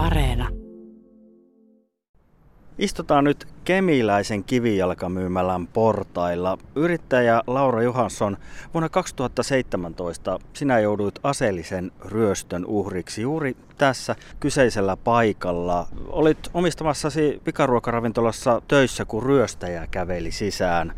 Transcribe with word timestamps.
Areena. 0.00 0.48
Istutaan 2.78 3.24
nyt 3.24 3.48
Kemiläisen 3.64 4.44
kivijalkamyymälän 4.44 5.66
portailla. 5.66 6.58
Yrittäjä 6.74 7.42
Laura 7.46 7.82
Johansson, 7.82 8.36
vuonna 8.74 8.88
2017 8.88 10.38
sinä 10.52 10.78
jouduit 10.78 11.14
aseellisen 11.22 11.92
ryöstön 12.04 12.66
uhriksi 12.66 13.22
juuri 13.22 13.56
tässä 13.78 14.16
kyseisellä 14.40 14.96
paikalla. 14.96 15.86
Olit 16.08 16.38
omistamassasi 16.54 17.40
pikaruokaravintolassa 17.44 18.62
töissä, 18.68 19.04
kun 19.04 19.22
ryöstäjä 19.22 19.86
käveli 19.90 20.32
sisään. 20.32 20.94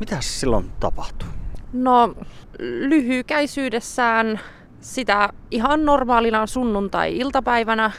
Mitä 0.00 0.16
silloin 0.20 0.70
tapahtui? 0.80 1.28
No 1.72 2.14
lyhykäisyydessään 2.58 4.40
sitä 4.80 5.28
ihan 5.50 5.84
normaalina 5.84 6.46
sunnuntai-iltapäivänä 6.46 7.90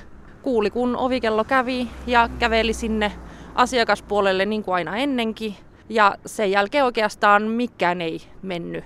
kuuli, 0.41 0.69
kun 0.69 0.95
ovikello 0.97 1.43
kävi 1.43 1.87
ja 2.07 2.29
käveli 2.39 2.73
sinne 2.73 3.11
asiakaspuolelle 3.55 4.45
niin 4.45 4.63
kuin 4.63 4.75
aina 4.75 4.97
ennenkin. 4.97 5.55
Ja 5.89 6.15
sen 6.25 6.51
jälkeen 6.51 6.85
oikeastaan 6.85 7.43
mikään 7.43 8.01
ei 8.01 8.21
mennyt 8.41 8.83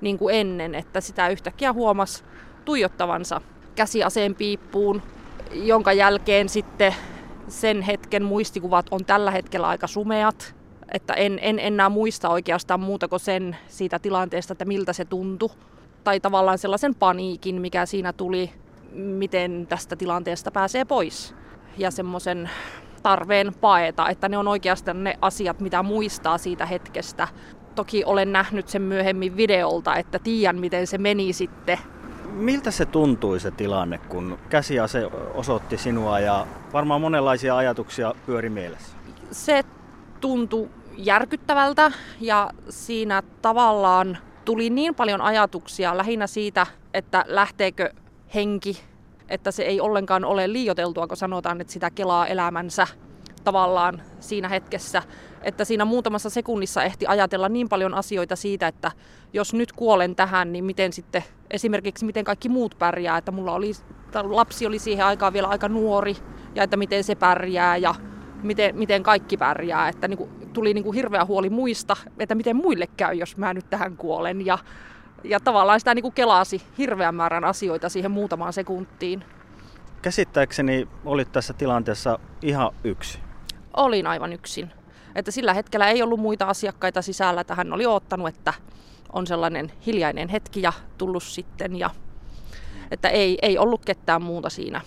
niin 0.00 0.18
kuin 0.18 0.34
ennen, 0.34 0.74
että 0.74 1.00
sitä 1.00 1.28
yhtäkkiä 1.28 1.72
huomasi 1.72 2.24
tuijottavansa 2.64 3.40
käsiaseen 3.74 4.34
piippuun, 4.34 5.02
jonka 5.52 5.92
jälkeen 5.92 6.48
sitten 6.48 6.94
sen 7.48 7.82
hetken 7.82 8.22
muistikuvat 8.22 8.86
on 8.90 9.04
tällä 9.04 9.30
hetkellä 9.30 9.68
aika 9.68 9.86
sumeat. 9.86 10.54
Että 10.92 11.14
en, 11.14 11.38
en 11.42 11.58
enää 11.58 11.88
muista 11.88 12.28
oikeastaan 12.28 12.80
muuta 12.80 13.08
kuin 13.08 13.20
sen 13.20 13.56
siitä 13.68 13.98
tilanteesta, 13.98 14.52
että 14.52 14.64
miltä 14.64 14.92
se 14.92 15.04
tuntui. 15.04 15.50
Tai 16.04 16.20
tavallaan 16.20 16.58
sellaisen 16.58 16.94
paniikin, 16.94 17.60
mikä 17.60 17.86
siinä 17.86 18.12
tuli 18.12 18.50
miten 18.96 19.66
tästä 19.68 19.96
tilanteesta 19.96 20.50
pääsee 20.50 20.84
pois. 20.84 21.34
Ja 21.78 21.90
semmoisen 21.90 22.50
tarveen 23.02 23.54
paeta, 23.60 24.08
että 24.08 24.28
ne 24.28 24.38
on 24.38 24.48
oikeastaan 24.48 25.04
ne 25.04 25.18
asiat, 25.20 25.60
mitä 25.60 25.82
muistaa 25.82 26.38
siitä 26.38 26.66
hetkestä. 26.66 27.28
Toki 27.74 28.04
olen 28.04 28.32
nähnyt 28.32 28.68
sen 28.68 28.82
myöhemmin 28.82 29.36
videolta, 29.36 29.96
että 29.96 30.18
tiedän 30.18 30.60
miten 30.60 30.86
se 30.86 30.98
meni 30.98 31.32
sitten. 31.32 31.78
Miltä 32.32 32.70
se 32.70 32.86
tuntui 32.86 33.40
se 33.40 33.50
tilanne, 33.50 33.98
kun 33.98 34.38
käsiase 34.48 35.06
osoitti 35.34 35.78
sinua 35.78 36.20
ja 36.20 36.46
varmaan 36.72 37.00
monenlaisia 37.00 37.56
ajatuksia 37.56 38.14
pyöri 38.26 38.50
mielessä? 38.50 38.96
Se 39.30 39.64
tuntui 40.20 40.68
järkyttävältä 40.96 41.92
ja 42.20 42.50
siinä 42.68 43.22
tavallaan 43.42 44.18
tuli 44.44 44.70
niin 44.70 44.94
paljon 44.94 45.20
ajatuksia 45.20 45.96
lähinnä 45.96 46.26
siitä, 46.26 46.66
että 46.94 47.24
lähteekö 47.28 47.90
henki, 48.34 48.80
että 49.28 49.50
se 49.50 49.62
ei 49.62 49.80
ollenkaan 49.80 50.24
ole 50.24 50.52
liioteltua, 50.52 51.06
kun 51.06 51.16
sanotaan, 51.16 51.60
että 51.60 51.72
sitä 51.72 51.90
kelaa 51.90 52.26
elämänsä 52.26 52.86
tavallaan 53.44 54.02
siinä 54.20 54.48
hetkessä, 54.48 55.02
että 55.42 55.64
siinä 55.64 55.84
muutamassa 55.84 56.30
sekunnissa 56.30 56.82
ehti 56.82 57.06
ajatella 57.06 57.48
niin 57.48 57.68
paljon 57.68 57.94
asioita 57.94 58.36
siitä, 58.36 58.68
että 58.68 58.92
jos 59.32 59.54
nyt 59.54 59.72
kuolen 59.72 60.16
tähän, 60.16 60.52
niin 60.52 60.64
miten 60.64 60.92
sitten 60.92 61.24
esimerkiksi 61.50 62.04
miten 62.04 62.24
kaikki 62.24 62.48
muut 62.48 62.78
pärjää, 62.78 63.18
että 63.18 63.32
mulla 63.32 63.52
oli, 63.52 63.72
lapsi 64.22 64.66
oli 64.66 64.78
siihen 64.78 65.06
aikaan 65.06 65.32
vielä 65.32 65.48
aika 65.48 65.68
nuori 65.68 66.16
ja 66.54 66.62
että 66.62 66.76
miten 66.76 67.04
se 67.04 67.14
pärjää 67.14 67.76
ja 67.76 67.94
miten, 68.42 68.76
miten 68.76 69.02
kaikki 69.02 69.36
pärjää, 69.36 69.88
että 69.88 70.08
niin 70.08 70.18
kuin, 70.18 70.30
tuli 70.52 70.74
niin 70.74 70.84
kuin 70.84 70.94
hirveä 70.94 71.24
huoli 71.24 71.50
muista, 71.50 71.96
että 72.18 72.34
miten 72.34 72.56
muille 72.56 72.86
käy, 72.96 73.14
jos 73.14 73.36
mä 73.36 73.54
nyt 73.54 73.70
tähän 73.70 73.96
kuolen 73.96 74.46
ja 74.46 74.58
ja 75.24 75.40
tavallaan 75.40 75.80
sitä 75.80 75.94
niin 75.94 76.02
kuin 76.02 76.14
kelasi 76.14 76.62
hirveän 76.78 77.14
määrän 77.14 77.44
asioita 77.44 77.88
siihen 77.88 78.10
muutamaan 78.10 78.52
sekuntiin. 78.52 79.24
Käsittääkseni 80.02 80.88
olit 81.04 81.32
tässä 81.32 81.52
tilanteessa 81.52 82.18
ihan 82.42 82.70
yksi. 82.84 83.18
Olin 83.76 84.06
aivan 84.06 84.32
yksin. 84.32 84.72
Että 85.14 85.30
sillä 85.30 85.54
hetkellä 85.54 85.88
ei 85.88 86.02
ollut 86.02 86.20
muita 86.20 86.44
asiakkaita 86.44 87.02
sisällä, 87.02 87.40
että 87.40 87.54
hän 87.54 87.72
oli 87.72 87.86
odottanut, 87.86 88.28
että 88.28 88.54
on 89.12 89.26
sellainen 89.26 89.72
hiljainen 89.86 90.28
hetki 90.28 90.62
ja 90.62 90.72
tullut 90.98 91.22
sitten. 91.22 91.76
Ja, 91.76 91.90
että 92.90 93.08
ei, 93.08 93.38
ei 93.42 93.58
ollut 93.58 93.84
ketään 93.84 94.22
muuta 94.22 94.50
siinä 94.50 94.80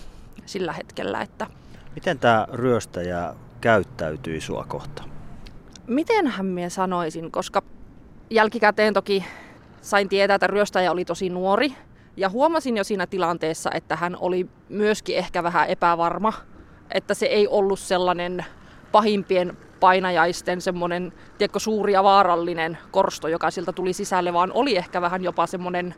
sillä 0.46 0.74
hetkellä. 0.74 1.22
Että... 1.22 1.48
Miten 1.96 2.20
tämä 2.20 2.48
ryöstäjä 2.54 3.34
käyttäytyi 3.62 4.42
sua 4.42 4.66
kohta? 4.68 5.04
Mitenhän 5.88 6.46
minä 6.46 6.70
sanoisin, 6.70 7.32
koska 7.32 7.62
jälkikäteen 8.30 8.94
toki 8.94 9.26
sain 9.82 10.10
tietää, 10.10 10.36
että 10.36 10.48
ryöstäjä 10.48 10.92
oli 10.92 11.06
tosi 11.06 11.30
nuori. 11.30 11.74
Ja 12.18 12.30
huomasin 12.30 12.78
jo 12.78 12.84
siinä 12.84 13.08
tilanteessa, 13.08 13.70
että 13.74 13.96
hän 13.96 14.18
oli 14.20 14.48
myöskin 14.70 15.18
ehkä 15.18 15.44
vähän 15.44 15.68
epävarma. 15.68 16.34
Että 16.92 17.14
se 17.14 17.26
ei 17.26 17.48
ollut 17.48 17.80
sellainen 17.80 18.46
pahimpien 18.92 19.58
painajaisten 19.80 20.62
semmoinen, 20.62 21.14
tiedätkö, 21.38 21.60
suuri 21.60 21.94
ja 21.94 22.04
vaarallinen 22.04 22.78
korsto, 22.92 23.28
joka 23.28 23.52
siltä 23.52 23.74
tuli 23.74 23.94
sisälle, 23.94 24.34
vaan 24.34 24.52
oli 24.54 24.78
ehkä 24.78 25.02
vähän 25.02 25.24
jopa 25.24 25.48
semmoinen 25.48 25.96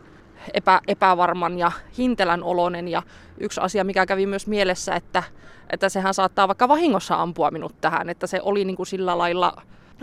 epä, 0.53 0.81
epävarman 0.87 1.57
ja 1.57 1.71
hintelän 1.97 2.43
oloinen. 2.43 2.87
Ja 2.87 3.03
yksi 3.37 3.61
asia, 3.61 3.83
mikä 3.83 4.05
kävi 4.05 4.25
myös 4.25 4.47
mielessä, 4.47 4.95
että, 4.95 5.23
että 5.69 5.89
sehän 5.89 6.13
saattaa 6.13 6.47
vaikka 6.47 6.67
vahingossa 6.67 7.21
ampua 7.21 7.51
minut 7.51 7.81
tähän, 7.81 8.09
että 8.09 8.27
se 8.27 8.39
oli 8.41 8.65
niin 8.65 8.77
kuin 8.77 8.87
sillä 8.87 9.17
lailla 9.17 9.53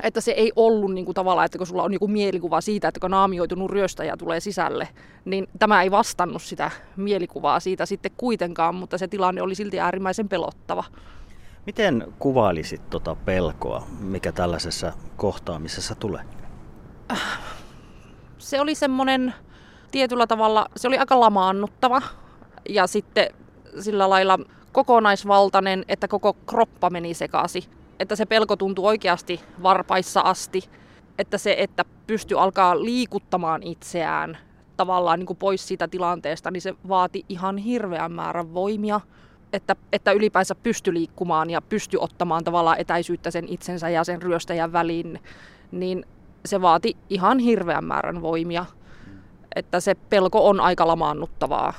että 0.03 0.21
se 0.21 0.31
ei 0.31 0.53
ollut 0.57 0.95
niin 0.95 1.05
kuin 1.05 1.15
tavallaan, 1.15 1.45
että 1.45 1.59
kun 1.59 1.67
sulla 1.67 1.83
on 1.83 1.91
niin 1.91 2.11
mielikuva 2.11 2.61
siitä, 2.61 2.89
että 2.89 3.01
kun 3.01 3.11
naamioitunut 3.11 3.71
ryöstäjä 3.71 4.17
tulee 4.17 4.41
sisälle, 4.41 4.89
niin 5.25 5.49
tämä 5.59 5.83
ei 5.83 5.91
vastannut 5.91 6.43
sitä 6.43 6.71
mielikuvaa 6.97 7.61
siitä 7.61 7.87
sitten 7.87 8.13
kuitenkaan, 8.17 8.75
mutta 8.75 8.99
se 8.99 9.09
tilanne 9.09 9.43
oli 9.43 9.55
silti 9.55 9.81
äärimmäisen 9.81 10.29
pelottava. 10.29 10.85
Miten 11.67 12.15
kuvailisit 12.19 12.91
tuota 12.91 13.15
pelkoa, 13.15 13.87
mikä 14.01 14.33
tällaisessa 14.33 14.93
kohtaamisessa 15.17 15.95
tulee? 15.95 16.23
Se 18.39 18.61
oli 18.61 18.75
semmoinen 18.75 19.35
tietyllä 19.91 20.27
tavalla, 20.27 20.67
se 20.77 20.89
oli 20.89 20.99
aika 20.99 21.21
lamaannuttava 21.21 22.03
ja 22.69 22.87
sitten 22.87 23.35
sillä 23.81 24.11
lailla 24.11 24.39
kokonaisvaltainen, 24.73 25.85
että 25.89 26.09
koko 26.09 26.33
kroppa 26.33 26.91
meni 26.91 27.15
sekaisin 27.15 27.78
että 28.01 28.17
se 28.17 28.27
pelko 28.27 28.57
tuntuu 28.57 28.87
oikeasti 28.87 29.41
varpaissa 29.63 30.21
asti, 30.21 30.71
että 31.19 31.39
se, 31.39 31.57
että 31.59 31.85
pystyy 32.07 32.43
alkaa 32.43 32.85
liikuttamaan 32.85 33.63
itseään 33.63 34.39
tavallaan 34.77 35.19
niin 35.19 35.27
kuin 35.27 35.37
pois 35.37 35.69
siitä 35.69 35.89
tilanteesta, 35.89 36.51
niin 36.51 36.61
se 36.61 36.75
vaati 36.89 37.25
ihan 37.29 37.57
hirveän 37.57 38.13
määrän 38.13 38.55
voimia, 38.55 39.01
että, 39.53 39.77
että 39.93 40.13
ylipäänsä 40.13 40.55
pysty 40.55 40.95
liikkumaan 40.95 41.51
ja 41.51 41.63
pysty 41.63 41.97
ottamaan 42.01 42.45
tavallaan 42.45 42.81
etäisyyttä 42.81 43.31
sen 43.31 43.49
itsensä 43.49 43.89
ja 43.89 44.05
sen 44.05 44.23
ryöstäjän 44.23 44.73
väliin, 44.73 45.21
niin 45.73 46.05
se 46.45 46.61
vaati 46.61 46.97
ihan 47.11 47.39
hirveän 47.39 47.85
määrän 47.85 48.23
voimia. 48.23 48.67
Että 49.57 49.81
se 49.81 49.95
pelko 49.95 50.49
on 50.49 50.61
aika 50.61 50.87
lamaannuttavaa. 50.87 51.75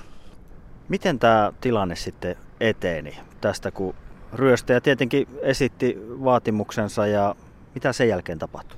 Miten 0.90 1.20
tämä 1.20 1.54
tilanne 1.62 1.96
sitten 1.96 2.36
eteni 2.60 3.18
tästä, 3.42 3.72
kun 3.72 3.96
ryöstäjä 4.34 4.82
tietenkin 4.82 5.28
esitti 5.42 5.98
vaatimuksensa 6.24 7.08
ja 7.08 7.36
mitä 7.74 7.94
sen 7.94 8.10
jälkeen 8.10 8.40
tapahtui? 8.40 8.78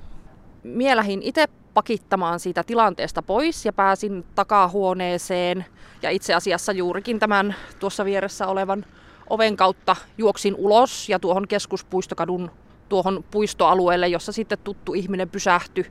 Mielähin 0.62 1.22
itse 1.22 1.48
pakittamaan 1.74 2.40
siitä 2.40 2.64
tilanteesta 2.64 3.22
pois 3.22 3.64
ja 3.64 3.72
pääsin 3.72 4.24
takahuoneeseen 4.34 5.64
ja 6.02 6.10
itse 6.10 6.34
asiassa 6.34 6.72
juurikin 6.72 7.18
tämän 7.18 7.54
tuossa 7.78 8.04
vieressä 8.04 8.46
olevan 8.46 8.84
oven 9.30 9.56
kautta 9.56 9.96
juoksin 10.18 10.54
ulos 10.54 11.08
ja 11.08 11.18
tuohon 11.18 11.48
keskuspuistokadun 11.48 12.50
tuohon 12.88 13.24
puistoalueelle, 13.30 14.08
jossa 14.08 14.32
sitten 14.32 14.58
tuttu 14.64 14.94
ihminen 14.94 15.28
pysähtyi 15.28 15.86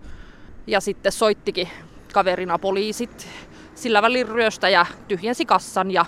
ja 0.67 0.79
sitten 0.79 1.11
soittikin 1.11 1.69
kaverina 2.13 2.59
poliisit. 2.59 3.27
Sillä 3.75 4.01
välin 4.01 4.27
ryöstäjä 4.27 4.85
tyhjensi 5.07 5.45
kassan 5.45 5.91
ja 5.91 6.05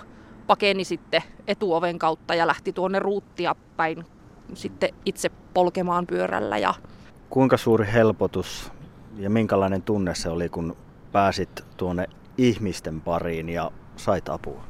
pakeni 0.48 0.84
sitten 0.84 1.22
etuoven 1.48 2.00
kautta 2.00 2.36
ja 2.36 2.48
lähti 2.48 2.74
tuonne 2.74 3.00
ruuttia 3.00 3.56
päin 3.78 4.06
sitten 4.54 4.90
itse 5.06 5.30
polkemaan 5.54 6.08
pyörällä. 6.08 6.58
Ja... 6.58 6.74
Kuinka 7.30 7.58
suuri 7.58 7.88
helpotus 7.94 8.72
ja 9.18 9.30
minkälainen 9.30 9.82
tunne 9.82 10.16
se 10.16 10.30
oli, 10.30 10.50
kun 10.50 10.78
pääsit 11.12 11.66
tuonne 11.78 12.08
ihmisten 12.38 13.02
pariin 13.02 13.50
ja 13.50 13.72
sait 13.96 14.30
apua? 14.30 14.64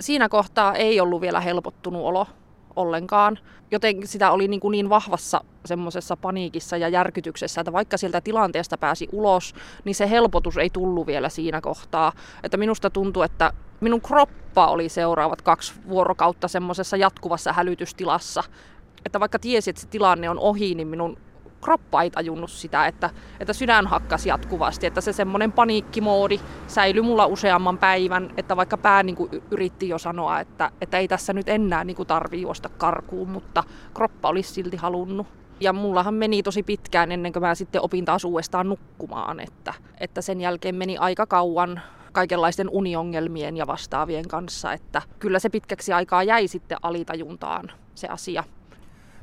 Siinä 0.00 0.28
kohtaa 0.28 0.74
ei 0.74 1.00
ollut 1.00 1.20
vielä 1.20 1.40
helpottunut 1.40 2.02
olo 2.04 2.26
ollenkaan. 2.76 3.38
Joten 3.70 4.06
sitä 4.06 4.30
oli 4.30 4.48
niin, 4.48 4.60
kuin 4.60 4.72
niin 4.72 4.88
vahvassa 4.88 5.40
semmoisessa 5.64 6.16
paniikissa 6.16 6.76
ja 6.76 6.88
järkytyksessä, 6.88 7.60
että 7.60 7.72
vaikka 7.72 7.96
sieltä 7.96 8.20
tilanteesta 8.20 8.78
pääsi 8.78 9.08
ulos, 9.12 9.54
niin 9.84 9.94
se 9.94 10.10
helpotus 10.10 10.56
ei 10.56 10.70
tullut 10.70 11.06
vielä 11.06 11.28
siinä 11.28 11.60
kohtaa. 11.60 12.12
Että 12.42 12.56
minusta 12.56 12.90
tuntuu, 12.90 13.22
että 13.22 13.52
minun 13.80 14.00
kroppa 14.00 14.66
oli 14.66 14.88
seuraavat 14.88 15.42
kaksi 15.42 15.74
vuorokautta 15.88 16.48
semmoisessa 16.48 16.96
jatkuvassa 16.96 17.52
hälytystilassa. 17.52 18.44
Että 19.04 19.20
vaikka 19.20 19.38
tiesi, 19.38 19.70
että 19.70 19.82
se 19.82 19.88
tilanne 19.88 20.30
on 20.30 20.38
ohi, 20.38 20.74
niin 20.74 20.88
minun 20.88 21.18
kroppa 21.66 22.02
ei 22.02 22.10
tajunnut 22.10 22.50
sitä, 22.50 22.86
että, 22.86 23.10
että 23.40 23.52
sydän 23.52 23.86
hakkas 23.86 24.26
jatkuvasti, 24.26 24.86
että 24.86 25.00
se 25.00 25.12
semmoinen 25.12 25.52
paniikkimoodi 25.52 26.40
säilyi 26.66 27.02
mulla 27.02 27.26
useamman 27.26 27.78
päivän, 27.78 28.30
että 28.36 28.56
vaikka 28.56 28.76
pää 28.76 29.02
niin 29.02 29.16
kuin 29.16 29.30
yritti 29.50 29.88
jo 29.88 29.98
sanoa, 29.98 30.40
että, 30.40 30.70
että 30.80 30.98
ei 30.98 31.08
tässä 31.08 31.32
nyt 31.32 31.48
enää 31.48 31.84
niin 31.84 31.96
kuin 31.96 32.06
tarvii 32.06 32.42
juosta 32.42 32.68
karkuun, 32.68 33.28
mutta 33.28 33.64
kroppa 33.94 34.28
olisi 34.28 34.52
silti 34.52 34.76
halunnut. 34.76 35.26
Ja 35.60 35.72
mullahan 35.72 36.14
meni 36.14 36.42
tosi 36.42 36.62
pitkään 36.62 37.12
ennen 37.12 37.32
kuin 37.32 37.42
mä 37.42 37.54
sitten 37.54 37.82
opin 37.82 38.04
taas 38.04 38.24
uudestaan 38.24 38.68
nukkumaan, 38.68 39.40
että, 39.40 39.74
että 40.00 40.22
sen 40.22 40.40
jälkeen 40.40 40.74
meni 40.74 40.98
aika 40.98 41.26
kauan 41.26 41.80
kaikenlaisten 42.12 42.68
uniongelmien 42.70 43.56
ja 43.56 43.66
vastaavien 43.66 44.28
kanssa, 44.28 44.72
että 44.72 45.02
kyllä 45.18 45.38
se 45.38 45.48
pitkäksi 45.48 45.92
aikaa 45.92 46.22
jäi 46.22 46.48
sitten 46.48 46.78
alitajuntaan 46.82 47.72
se 47.94 48.08
asia. 48.08 48.44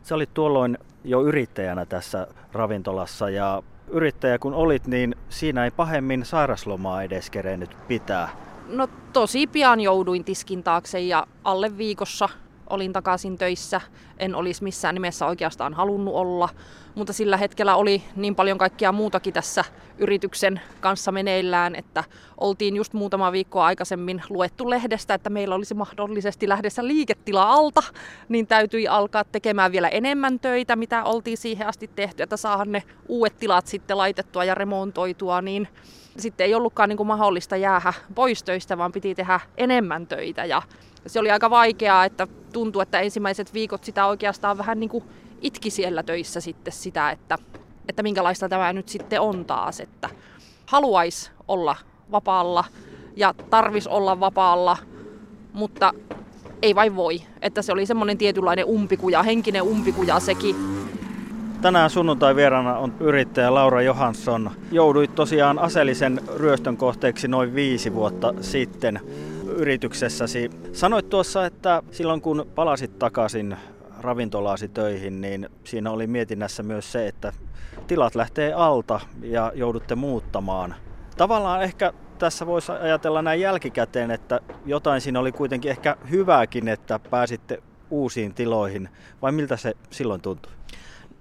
Se 0.01 0.13
oli 0.13 0.25
tuolloin 0.33 0.77
jo 1.03 1.21
yrittäjänä 1.21 1.85
tässä 1.85 2.27
ravintolassa 2.53 3.29
ja 3.29 3.63
yrittäjä 3.87 4.39
kun 4.39 4.53
olit, 4.53 4.87
niin 4.87 5.15
siinä 5.29 5.65
ei 5.65 5.71
pahemmin 5.71 6.25
sairaslomaa 6.25 7.03
edes 7.03 7.29
kerennyt 7.29 7.77
pitää. 7.87 8.29
No 8.67 8.87
tosi 9.13 9.47
pian 9.47 9.79
jouduin 9.79 10.23
tiskin 10.23 10.63
taakse 10.63 10.99
ja 10.99 11.27
alle 11.43 11.77
viikossa 11.77 12.29
olin 12.69 12.93
takaisin 12.93 13.37
töissä. 13.37 13.81
En 14.17 14.35
olisi 14.35 14.63
missään 14.63 14.95
nimessä 14.95 15.25
oikeastaan 15.25 15.73
halunnut 15.73 16.13
olla, 16.13 16.49
mutta 16.95 17.13
sillä 17.13 17.37
hetkellä 17.37 17.75
oli 17.75 18.03
niin 18.15 18.35
paljon 18.35 18.57
kaikkea 18.57 18.91
muutakin 18.91 19.33
tässä 19.33 19.65
yrityksen 19.97 20.61
kanssa 20.81 21.11
meneillään, 21.11 21.75
että 21.75 22.03
oltiin 22.37 22.75
just 22.75 22.93
muutama 22.93 23.31
viikko 23.31 23.61
aikaisemmin 23.61 24.23
luettu 24.29 24.69
lehdestä, 24.69 25.13
että 25.13 25.29
meillä 25.29 25.55
olisi 25.55 25.73
mahdollisesti 25.73 26.49
lähdessä 26.49 26.87
liiketila 26.87 27.53
alta, 27.53 27.83
niin 28.29 28.47
täytyi 28.47 28.87
alkaa 28.87 29.23
tekemään 29.23 29.71
vielä 29.71 29.89
enemmän 29.89 30.39
töitä, 30.39 30.75
mitä 30.75 31.03
oltiin 31.03 31.37
siihen 31.37 31.67
asti 31.67 31.89
tehty, 31.95 32.23
että 32.23 32.37
saahan 32.37 32.71
ne 32.71 32.83
uudet 33.07 33.37
tilat 33.39 33.67
sitten 33.67 33.97
laitettua 33.97 34.43
ja 34.43 34.55
remontoitua, 34.55 35.41
niin 35.41 35.67
sitten 36.17 36.45
ei 36.45 36.55
ollutkaan 36.55 36.89
niin 36.89 36.97
kuin 36.97 37.07
mahdollista 37.07 37.57
jäädä 37.57 37.93
pois 38.15 38.43
töistä, 38.43 38.77
vaan 38.77 38.91
piti 38.91 39.15
tehdä 39.15 39.39
enemmän 39.57 40.07
töitä 40.07 40.45
ja 40.45 40.61
se 41.07 41.19
oli 41.19 41.31
aika 41.31 41.49
vaikeaa, 41.49 42.05
että 42.05 42.27
tuntui, 42.53 42.83
että 42.83 42.99
ensimmäiset 42.99 43.53
viikot 43.53 43.83
sitä 43.83 44.05
oikeastaan 44.05 44.57
vähän 44.57 44.79
niin 44.79 44.89
kuin 44.89 45.03
itki 45.41 45.69
siellä 45.69 46.03
töissä 46.03 46.41
sitten 46.41 46.73
sitä, 46.73 47.11
että, 47.11 47.37
että 47.89 48.03
minkälaista 48.03 48.49
tämä 48.49 48.73
nyt 48.73 48.89
sitten 48.89 49.21
on 49.21 49.45
taas, 49.45 49.79
että 49.79 50.09
haluaisi 50.65 51.31
olla 51.47 51.75
vapaalla 52.11 52.63
ja 53.15 53.33
tarvis 53.49 53.87
olla 53.87 54.19
vapaalla, 54.19 54.77
mutta 55.53 55.93
ei 56.61 56.75
vain 56.75 56.95
voi. 56.95 57.21
Että 57.41 57.61
se 57.61 57.71
oli 57.71 57.85
semmoinen 57.85 58.17
tietynlainen 58.17 58.65
umpikuja, 58.65 59.23
henkinen 59.23 59.63
umpikuja 59.63 60.19
sekin. 60.19 60.55
Tänään 61.61 61.89
sunnuntai 61.89 62.35
vieraana 62.35 62.77
on 62.77 62.93
yrittäjä 62.99 63.53
Laura 63.53 63.81
Johansson. 63.81 64.51
Jouduit 64.71 65.15
tosiaan 65.15 65.59
aseellisen 65.59 66.21
ryöstön 66.35 66.77
kohteeksi 66.77 67.27
noin 67.27 67.55
viisi 67.55 67.93
vuotta 67.93 68.33
sitten 68.41 68.99
yrityksessäsi. 69.53 70.49
Sanoit 70.73 71.09
tuossa, 71.09 71.45
että 71.45 71.83
silloin 71.91 72.21
kun 72.21 72.45
palasit 72.55 72.99
takaisin 72.99 73.57
ravintolaasi 73.99 74.67
töihin, 74.67 75.21
niin 75.21 75.49
siinä 75.63 75.91
oli 75.91 76.07
mietinnässä 76.07 76.63
myös 76.63 76.91
se, 76.91 77.07
että 77.07 77.33
tilat 77.87 78.15
lähtee 78.15 78.53
alta 78.53 78.99
ja 79.21 79.51
joudutte 79.55 79.95
muuttamaan. 79.95 80.75
Tavallaan 81.17 81.63
ehkä 81.63 81.93
tässä 82.19 82.45
voisi 82.45 82.71
ajatella 82.71 83.21
näin 83.21 83.41
jälkikäteen, 83.41 84.11
että 84.11 84.39
jotain 84.65 85.01
siinä 85.01 85.19
oli 85.19 85.31
kuitenkin 85.31 85.71
ehkä 85.71 85.97
hyvääkin, 86.09 86.67
että 86.67 86.99
pääsitte 86.99 87.63
uusiin 87.89 88.33
tiloihin, 88.33 88.89
vai 89.21 89.31
miltä 89.31 89.57
se 89.57 89.73
silloin 89.89 90.21
tuntui? 90.21 90.51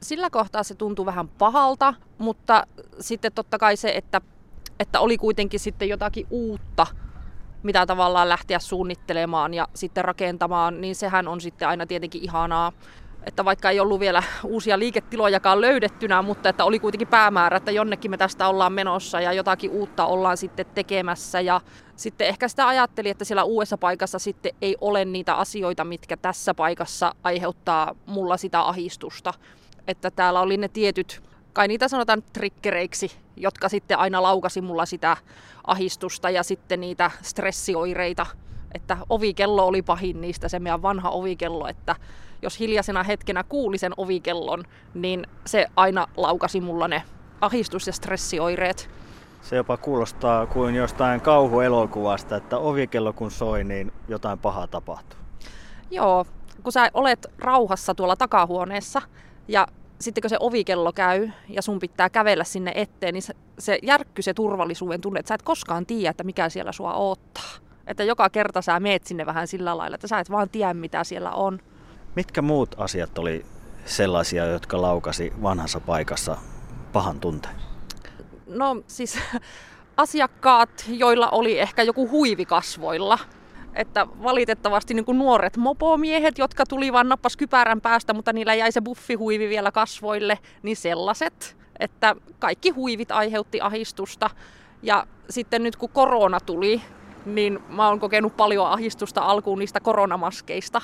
Sillä 0.03 0.31
kohtaa 0.31 0.63
se 0.63 0.75
tuntui 0.75 1.07
vähän 1.07 1.29
pahalta, 1.29 1.95
mutta 2.19 2.67
sitten 3.01 3.33
totta 3.33 3.59
kai 3.59 3.77
se, 3.77 3.93
että, 3.97 4.21
että 4.81 5.01
oli 5.01 5.19
kuitenkin 5.19 5.61
sitten 5.61 5.89
jotakin 5.89 6.27
uutta, 6.31 6.87
mitä 7.63 7.87
tavallaan 7.87 8.29
lähteä 8.29 8.59
suunnittelemaan 8.59 9.55
ja 9.55 9.69
sitten 9.75 10.05
rakentamaan, 10.05 10.81
niin 10.81 10.95
sehän 10.95 11.29
on 11.29 11.41
sitten 11.41 11.69
aina 11.69 11.87
tietenkin 11.87 12.25
ihanaa. 12.25 12.73
Että 13.27 13.45
vaikka 13.45 13.71
ei 13.71 13.81
ollut 13.81 14.01
vielä 14.01 14.23
uusia 14.45 14.79
liiketilojakaan 14.79 15.61
löydettynä, 15.61 16.23
mutta 16.23 16.49
että 16.49 16.65
oli 16.65 16.79
kuitenkin 16.79 17.09
päämäärä, 17.09 17.57
että 17.57 17.71
jonnekin 17.71 18.11
me 18.11 18.17
tästä 18.17 18.49
ollaan 18.49 18.73
menossa 18.73 19.21
ja 19.21 19.33
jotakin 19.33 19.71
uutta 19.71 20.07
ollaan 20.07 20.37
sitten 20.37 20.67
tekemässä. 20.75 21.41
Ja 21.41 21.61
sitten 21.97 22.27
ehkä 22.27 22.49
sitä 22.49 22.69
ajatteli, 22.69 23.11
että 23.11 23.25
siellä 23.25 23.45
uudessa 23.45 23.79
paikassa 23.79 24.19
sitten 24.19 24.53
ei 24.63 24.77
ole 24.81 25.05
niitä 25.05 25.35
asioita, 25.35 25.85
mitkä 25.85 26.17
tässä 26.17 26.55
paikassa 26.55 27.15
aiheuttaa 27.23 27.95
mulla 28.07 28.37
sitä 28.37 28.61
ahistusta. 28.61 29.35
Että 29.87 30.11
täällä 30.11 30.41
oli 30.41 30.57
ne 30.57 30.69
tietyt 30.69 31.23
kai 31.53 31.69
niitä 31.69 31.89
sanotaan 31.89 32.23
trikkereiksi, 32.33 33.13
jotka 33.37 33.69
sitten 33.69 33.99
aina 33.99 34.23
laukasi 34.23 34.61
mulla 34.61 34.87
sitä 34.87 35.17
ahistusta 35.67 36.31
ja 36.31 36.43
sitten 36.43 36.81
niitä 36.81 37.11
stressioireita. 37.23 38.27
Että 38.75 38.97
ovikello 39.09 39.67
oli 39.67 39.83
pahin 39.83 40.21
niistä, 40.21 40.49
se 40.49 40.59
meidän 40.59 40.83
vanha 40.83 41.11
ovikello, 41.11 41.69
että 41.69 41.97
jos 42.43 42.61
hiljaisena 42.61 43.03
hetkenä 43.03 43.45
kuuli 43.45 43.79
sen 43.79 43.93
ovikellon, 43.97 44.65
niin 44.95 45.27
se 45.47 45.67
aina 45.77 46.07
laukasi 46.17 46.61
mulla 46.61 46.89
ne 46.89 47.03
ahistus- 47.41 47.87
ja 47.87 47.93
stressioireet. 47.93 48.91
Se 49.43 49.57
jopa 49.57 49.77
kuulostaa 49.77 50.47
kuin 50.47 50.75
jostain 50.75 51.21
kauhuelokuvasta, 51.21 52.37
että 52.37 52.59
ovikello 52.59 53.13
kun 53.13 53.31
soi, 53.31 53.65
niin 53.65 53.93
jotain 54.09 54.39
pahaa 54.39 54.67
tapahtuu. 54.67 55.19
Joo, 55.91 56.25
kun 56.63 56.73
sä 56.73 56.91
olet 56.95 57.27
rauhassa 57.39 57.95
tuolla 57.95 58.17
takahuoneessa 58.17 59.03
ja 59.49 59.67
sitten 60.03 60.23
kun 60.23 60.31
se 60.31 60.37
ovikello 60.41 60.93
käy 60.93 61.29
ja 61.49 61.63
sun 61.63 61.79
pitää 61.79 62.11
kävellä 62.11 62.45
sinne 62.45 62.73
eteen, 62.75 63.15
niin 63.15 63.23
se, 63.59 63.79
järkky 63.83 64.23
se 64.23 64.35
turvallisuuden 64.35 65.01
tunne, 65.01 65.21
että 65.21 65.29
sä 65.29 65.35
et 65.35 65.43
koskaan 65.43 65.87
tiedä, 65.87 66.11
että 66.11 66.25
mikä 66.25 66.49
siellä 66.49 66.73
sua 66.73 66.95
odottaa. 66.95 67.51
Että 67.87 68.05
joka 68.05 68.31
kerta 68.31 68.63
sä 68.63 68.81
meet 68.81 69.05
sinne 69.05 69.27
vähän 69.27 69.47
sillä 69.47 69.79
lailla, 69.79 69.95
että 69.95 70.09
sä 70.09 70.19
et 70.19 70.31
vaan 70.31 70.49
tiedä, 70.49 70.75
mitä 70.75 71.05
siellä 71.05 71.31
on. 71.31 71.59
Mitkä 72.17 72.43
muut 72.43 72.75
asiat 72.79 73.19
oli 73.19 73.47
sellaisia, 73.85 74.45
jotka 74.45 74.83
laukasi 74.83 75.33
vanhassa 75.43 75.81
paikassa 75.81 76.37
pahan 76.93 77.21
tunteen? 77.21 77.55
No 78.47 78.83
siis 78.87 79.19
asiakkaat, 79.97 80.85
joilla 80.89 81.31
oli 81.31 81.59
ehkä 81.59 81.83
joku 81.83 82.09
huivi 82.09 82.47
kasvoilla, 82.47 83.19
että 83.75 84.07
valitettavasti 84.23 84.95
niin 84.95 85.05
kuin 85.05 85.19
nuoret 85.19 85.57
mopomiehet, 85.57 86.39
jotka 86.39 86.67
tuli 86.67 86.93
vaan 86.93 87.09
nappas 87.09 87.37
kypärän 87.37 87.81
päästä, 87.81 88.15
mutta 88.15 88.33
niillä 88.33 88.55
jäi 88.55 88.73
se 88.73 88.81
buffihuivi 88.81 89.49
vielä 89.49 89.73
kasvoille, 89.73 90.39
niin 90.63 90.77
sellaiset, 90.77 91.57
että 91.81 92.17
kaikki 92.39 92.71
huivit 92.71 93.11
aiheutti 93.11 93.61
ahistusta. 93.61 94.31
Ja 94.83 95.07
sitten 95.31 95.63
nyt 95.63 95.77
kun 95.77 95.89
korona 95.89 96.41
tuli, 96.41 96.83
niin 97.27 97.59
mä 97.69 97.89
oon 97.89 98.01
kokenut 98.01 98.37
paljon 98.37 98.67
ahistusta 98.67 99.21
alkuun 99.21 99.59
niistä 99.59 99.81
koronamaskeista. 99.81 100.83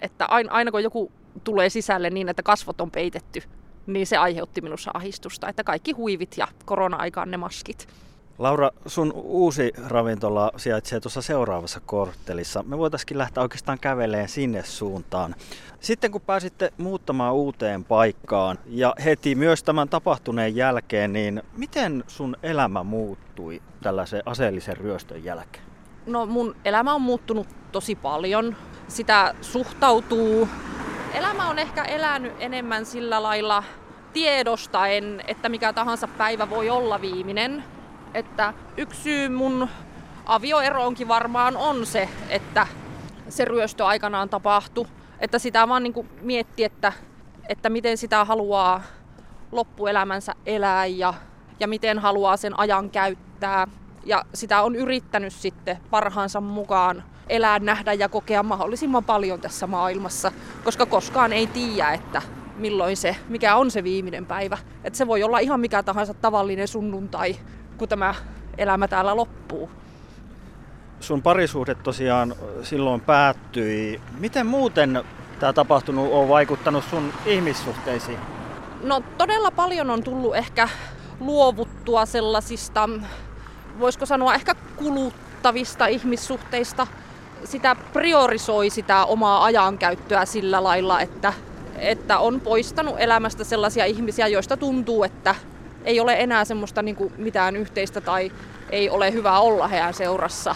Että 0.00 0.26
aina 0.26 0.70
kun 0.70 0.82
joku 0.82 1.12
tulee 1.44 1.68
sisälle 1.70 2.10
niin, 2.10 2.28
että 2.28 2.42
kasvot 2.42 2.80
on 2.80 2.90
peitetty, 2.90 3.42
niin 3.86 4.06
se 4.06 4.16
aiheutti 4.16 4.60
minussa 4.60 4.90
ahistusta. 4.94 5.48
Että 5.48 5.64
kaikki 5.64 5.92
huivit 5.92 6.34
ja 6.36 6.48
korona-aikaan 6.64 7.30
ne 7.30 7.36
maskit. 7.36 7.88
Laura, 8.38 8.70
sun 8.86 9.12
uusi 9.14 9.72
ravintola 9.88 10.52
sijaitsee 10.56 11.00
tuossa 11.00 11.22
seuraavassa 11.22 11.80
korttelissa. 11.80 12.62
Me 12.62 12.78
voitaisiin 12.78 13.18
lähteä 13.18 13.42
oikeastaan 13.42 13.78
käveleen 13.78 14.28
sinne 14.28 14.62
suuntaan. 14.62 15.34
Sitten 15.80 16.10
kun 16.10 16.20
pääsitte 16.20 16.72
muuttamaan 16.78 17.34
uuteen 17.34 17.84
paikkaan 17.84 18.58
ja 18.66 18.94
heti 19.04 19.34
myös 19.34 19.62
tämän 19.62 19.88
tapahtuneen 19.88 20.56
jälkeen, 20.56 21.12
niin 21.12 21.42
miten 21.56 22.04
sun 22.06 22.36
elämä 22.42 22.82
muuttui 22.82 23.62
tällaisen 23.82 24.22
aseellisen 24.26 24.76
ryöstön 24.76 25.24
jälkeen? 25.24 25.64
No 26.06 26.26
mun 26.26 26.56
elämä 26.64 26.94
on 26.94 27.02
muuttunut 27.02 27.48
tosi 27.72 27.94
paljon. 27.94 28.56
Sitä 28.88 29.34
suhtautuu. 29.40 30.48
Elämä 31.14 31.48
on 31.48 31.58
ehkä 31.58 31.84
elänyt 31.84 32.32
enemmän 32.38 32.86
sillä 32.86 33.22
lailla 33.22 33.64
tiedostaen, 34.12 35.22
että 35.26 35.48
mikä 35.48 35.72
tahansa 35.72 36.08
päivä 36.08 36.50
voi 36.50 36.70
olla 36.70 37.00
viimeinen 37.00 37.64
että 38.14 38.54
yksi 38.76 39.02
syy 39.02 39.28
mun 39.28 39.68
avioeroonkin 40.26 41.08
varmaan 41.08 41.56
on 41.56 41.86
se, 41.86 42.08
että 42.28 42.66
se 43.28 43.44
ryöstö 43.44 43.86
aikanaan 43.86 44.28
tapahtui. 44.28 44.86
Että 45.20 45.38
sitä 45.38 45.68
vaan 45.68 45.82
niin 45.82 46.08
mietti, 46.20 46.64
että, 46.64 46.92
että 47.48 47.70
miten 47.70 47.96
sitä 47.96 48.24
haluaa 48.24 48.82
loppuelämänsä 49.52 50.34
elää 50.46 50.86
ja, 50.86 51.14
ja 51.60 51.68
miten 51.68 51.98
haluaa 51.98 52.36
sen 52.36 52.58
ajan 52.58 52.90
käyttää. 52.90 53.66
Ja 54.04 54.24
sitä 54.34 54.62
on 54.62 54.76
yrittänyt 54.76 55.32
sitten 55.32 55.78
parhaansa 55.90 56.40
mukaan 56.40 57.04
elää, 57.28 57.58
nähdä 57.58 57.92
ja 57.92 58.08
kokea 58.08 58.42
mahdollisimman 58.42 59.04
paljon 59.04 59.40
tässä 59.40 59.66
maailmassa, 59.66 60.32
koska 60.64 60.86
koskaan 60.86 61.32
ei 61.32 61.46
tiedä, 61.46 61.90
että 61.90 62.22
milloin 62.56 62.96
se, 62.96 63.16
mikä 63.28 63.56
on 63.56 63.70
se 63.70 63.84
viimeinen 63.84 64.26
päivä. 64.26 64.58
Että 64.84 64.96
se 64.96 65.06
voi 65.06 65.22
olla 65.22 65.38
ihan 65.38 65.60
mikä 65.60 65.82
tahansa 65.82 66.14
tavallinen 66.14 66.68
sunnuntai 66.68 67.36
kun 67.82 67.88
tämä 67.88 68.14
elämä 68.58 68.88
täällä 68.88 69.16
loppuu. 69.16 69.70
Sun 71.00 71.22
parisuhde 71.22 71.74
tosiaan 71.74 72.34
silloin 72.62 73.00
päättyi. 73.00 74.00
Miten 74.18 74.46
muuten 74.46 75.04
tämä 75.40 75.52
tapahtunut 75.52 76.12
on 76.12 76.28
vaikuttanut 76.28 76.84
sun 76.84 77.12
ihmissuhteisiin? 77.26 78.18
No 78.82 79.02
todella 79.18 79.50
paljon 79.50 79.90
on 79.90 80.02
tullut 80.02 80.36
ehkä 80.36 80.68
luovuttua 81.20 82.06
sellaisista, 82.06 82.88
voisiko 83.78 84.06
sanoa 84.06 84.34
ehkä 84.34 84.54
kuluttavista 84.76 85.86
ihmissuhteista. 85.86 86.86
Sitä 87.44 87.76
priorisoi 87.92 88.70
sitä 88.70 89.04
omaa 89.04 89.44
ajankäyttöä 89.44 90.24
sillä 90.24 90.64
lailla, 90.64 91.00
että, 91.00 91.32
että 91.76 92.18
on 92.18 92.40
poistanut 92.40 92.94
elämästä 92.98 93.44
sellaisia 93.44 93.84
ihmisiä, 93.84 94.28
joista 94.28 94.56
tuntuu, 94.56 95.04
että 95.04 95.34
ei 95.84 96.00
ole 96.00 96.14
enää 96.18 96.44
semmoista 96.44 96.82
niin 96.82 96.96
kuin 96.96 97.12
mitään 97.16 97.56
yhteistä 97.56 98.00
tai 98.00 98.32
ei 98.70 98.90
ole 98.90 99.12
hyvä 99.12 99.38
olla 99.38 99.68
heidän 99.68 99.94
seurassa. 99.94 100.54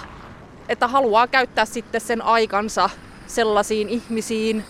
Että 0.69 0.89
haluaa 0.89 1.27
käyttää 1.27 1.65
sitten 1.65 2.01
sen 2.01 2.23
aikansa 2.23 2.91
sellaisiin 3.27 3.89
ihmisiin, 3.89 4.65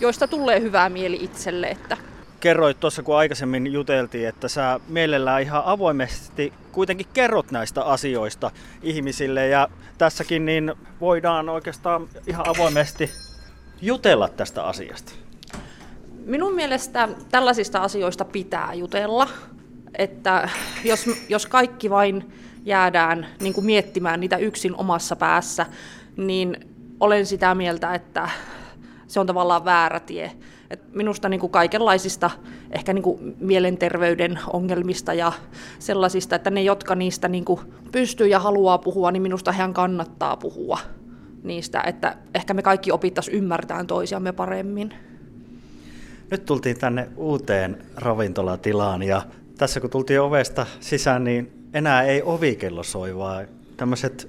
joista 0.00 0.28
tulee 0.28 0.60
hyvää 0.60 0.88
mieli 0.88 1.18
itselle. 1.22 1.66
Että 1.66 1.96
kerroit 2.40 2.80
tuossa, 2.80 3.02
kun 3.02 3.16
aikaisemmin 3.16 3.72
juteltiin, 3.72 4.28
että 4.28 4.48
sä 4.48 4.80
mielellään 4.88 5.42
ihan 5.42 5.62
avoimesti 5.64 6.52
kuitenkin 6.72 7.06
kerrot 7.12 7.50
näistä 7.50 7.82
asioista 7.84 8.50
ihmisille 8.82 9.46
ja 9.48 9.68
tässäkin 9.98 10.44
niin 10.44 10.74
voidaan 11.00 11.48
oikeastaan 11.48 12.08
ihan 12.26 12.48
avoimesti 12.48 13.10
jutella 13.82 14.28
tästä 14.28 14.64
asiasta. 14.64 15.12
Minun 16.24 16.54
mielestä 16.54 17.08
tällaisista 17.30 17.78
asioista 17.78 18.24
pitää 18.24 18.74
jutella, 18.74 19.28
että 19.98 20.48
jos, 20.84 21.06
jos 21.28 21.46
kaikki 21.46 21.90
vain 21.90 22.32
jäädään 22.64 23.26
niin 23.40 23.52
kuin 23.52 23.66
miettimään 23.66 24.20
niitä 24.20 24.36
yksin 24.36 24.76
omassa 24.76 25.16
päässä, 25.16 25.66
niin 26.16 26.56
olen 27.00 27.26
sitä 27.26 27.54
mieltä, 27.54 27.94
että 27.94 28.28
se 29.06 29.20
on 29.20 29.26
tavallaan 29.26 29.64
väärä 29.64 30.00
tie. 30.00 30.32
Et 30.70 30.94
minusta 30.94 31.28
niin 31.28 31.40
kuin 31.40 31.52
kaikenlaisista 31.52 32.30
ehkä 32.70 32.92
niin 32.92 33.02
kuin 33.02 33.36
mielenterveyden 33.40 34.38
ongelmista 34.52 35.14
ja 35.14 35.32
sellaisista, 35.78 36.36
että 36.36 36.50
ne, 36.50 36.62
jotka 36.62 36.94
niistä 36.94 37.28
niin 37.28 37.44
kuin 37.44 37.60
pystyy 37.92 38.26
ja 38.26 38.38
haluaa 38.38 38.78
puhua, 38.78 39.10
niin 39.10 39.22
minusta 39.22 39.52
hän 39.52 39.74
kannattaa 39.74 40.36
puhua 40.36 40.78
niistä, 41.42 41.82
että 41.86 42.16
ehkä 42.34 42.54
me 42.54 42.62
kaikki 42.62 42.92
opittaisiin 42.92 43.36
ymmärtämään 43.36 43.86
toisiamme 43.86 44.32
paremmin. 44.32 44.94
Nyt 46.30 46.44
tultiin 46.44 46.78
tänne 46.78 47.08
uuteen 47.16 47.84
ravintolatilaan 47.96 49.02
ja 49.02 49.22
tässä 49.62 49.80
kun 49.80 49.90
tultiin 49.90 50.20
ovesta 50.20 50.66
sisään, 50.80 51.24
niin 51.24 51.52
enää 51.74 52.02
ei 52.02 52.22
ovikello 52.22 52.82
soi, 52.82 53.16
vaan 53.16 53.46
tämmöiset 53.76 54.28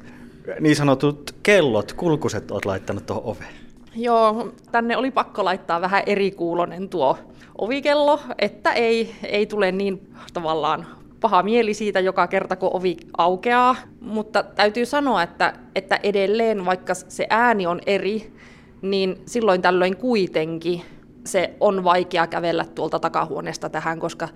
niin 0.59 0.75
sanotut 0.75 1.35
kellot, 1.43 1.93
kulkuset 1.93 2.51
olet 2.51 2.65
laittanut 2.65 3.05
tuohon 3.05 3.23
oveen. 3.25 3.53
Joo, 3.95 4.53
tänne 4.71 4.97
oli 4.97 5.11
pakko 5.11 5.45
laittaa 5.45 5.81
vähän 5.81 6.03
eri 6.05 6.31
kuulonen 6.31 6.89
tuo 6.89 7.17
ovikello, 7.57 8.19
että 8.39 8.73
ei, 8.73 9.15
ei 9.23 9.45
tule 9.45 9.71
niin 9.71 10.13
tavallaan 10.33 10.87
paha 11.21 11.43
mieli 11.43 11.73
siitä 11.73 11.99
joka 11.99 12.27
kerta, 12.27 12.55
kun 12.55 12.69
ovi 12.73 12.97
aukeaa. 13.17 13.75
Mutta 14.01 14.43
täytyy 14.43 14.85
sanoa, 14.85 15.23
että, 15.23 15.53
että 15.75 15.99
edelleen, 16.03 16.65
vaikka 16.65 16.93
se 16.93 17.27
ääni 17.29 17.65
on 17.67 17.81
eri, 17.85 18.33
niin 18.81 19.21
silloin 19.25 19.61
tällöin 19.61 19.97
kuitenkin 19.97 20.81
se 21.25 21.53
on 21.59 21.83
vaikea 21.83 22.27
kävellä 22.27 22.65
tuolta 22.75 22.99
takahuoneesta 22.99 23.69
tähän, 23.69 23.99
koska 23.99 24.29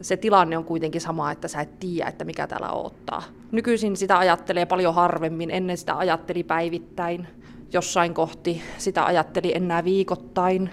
se 0.00 0.16
tilanne 0.16 0.58
on 0.58 0.64
kuitenkin 0.64 1.00
sama, 1.00 1.30
että 1.30 1.48
sä 1.48 1.60
et 1.60 1.78
tiedä, 1.80 2.08
että 2.08 2.24
mikä 2.24 2.46
täällä 2.46 2.70
odottaa. 2.70 3.22
Nykyisin 3.52 3.96
sitä 3.96 4.18
ajattelee 4.18 4.66
paljon 4.66 4.94
harvemmin, 4.94 5.50
ennen 5.50 5.76
sitä 5.76 5.98
ajatteli 5.98 6.44
päivittäin 6.44 7.28
jossain 7.72 8.14
kohti 8.14 8.62
sitä 8.78 9.04
ajatteli 9.04 9.56
enää 9.56 9.84
viikoittain. 9.84 10.70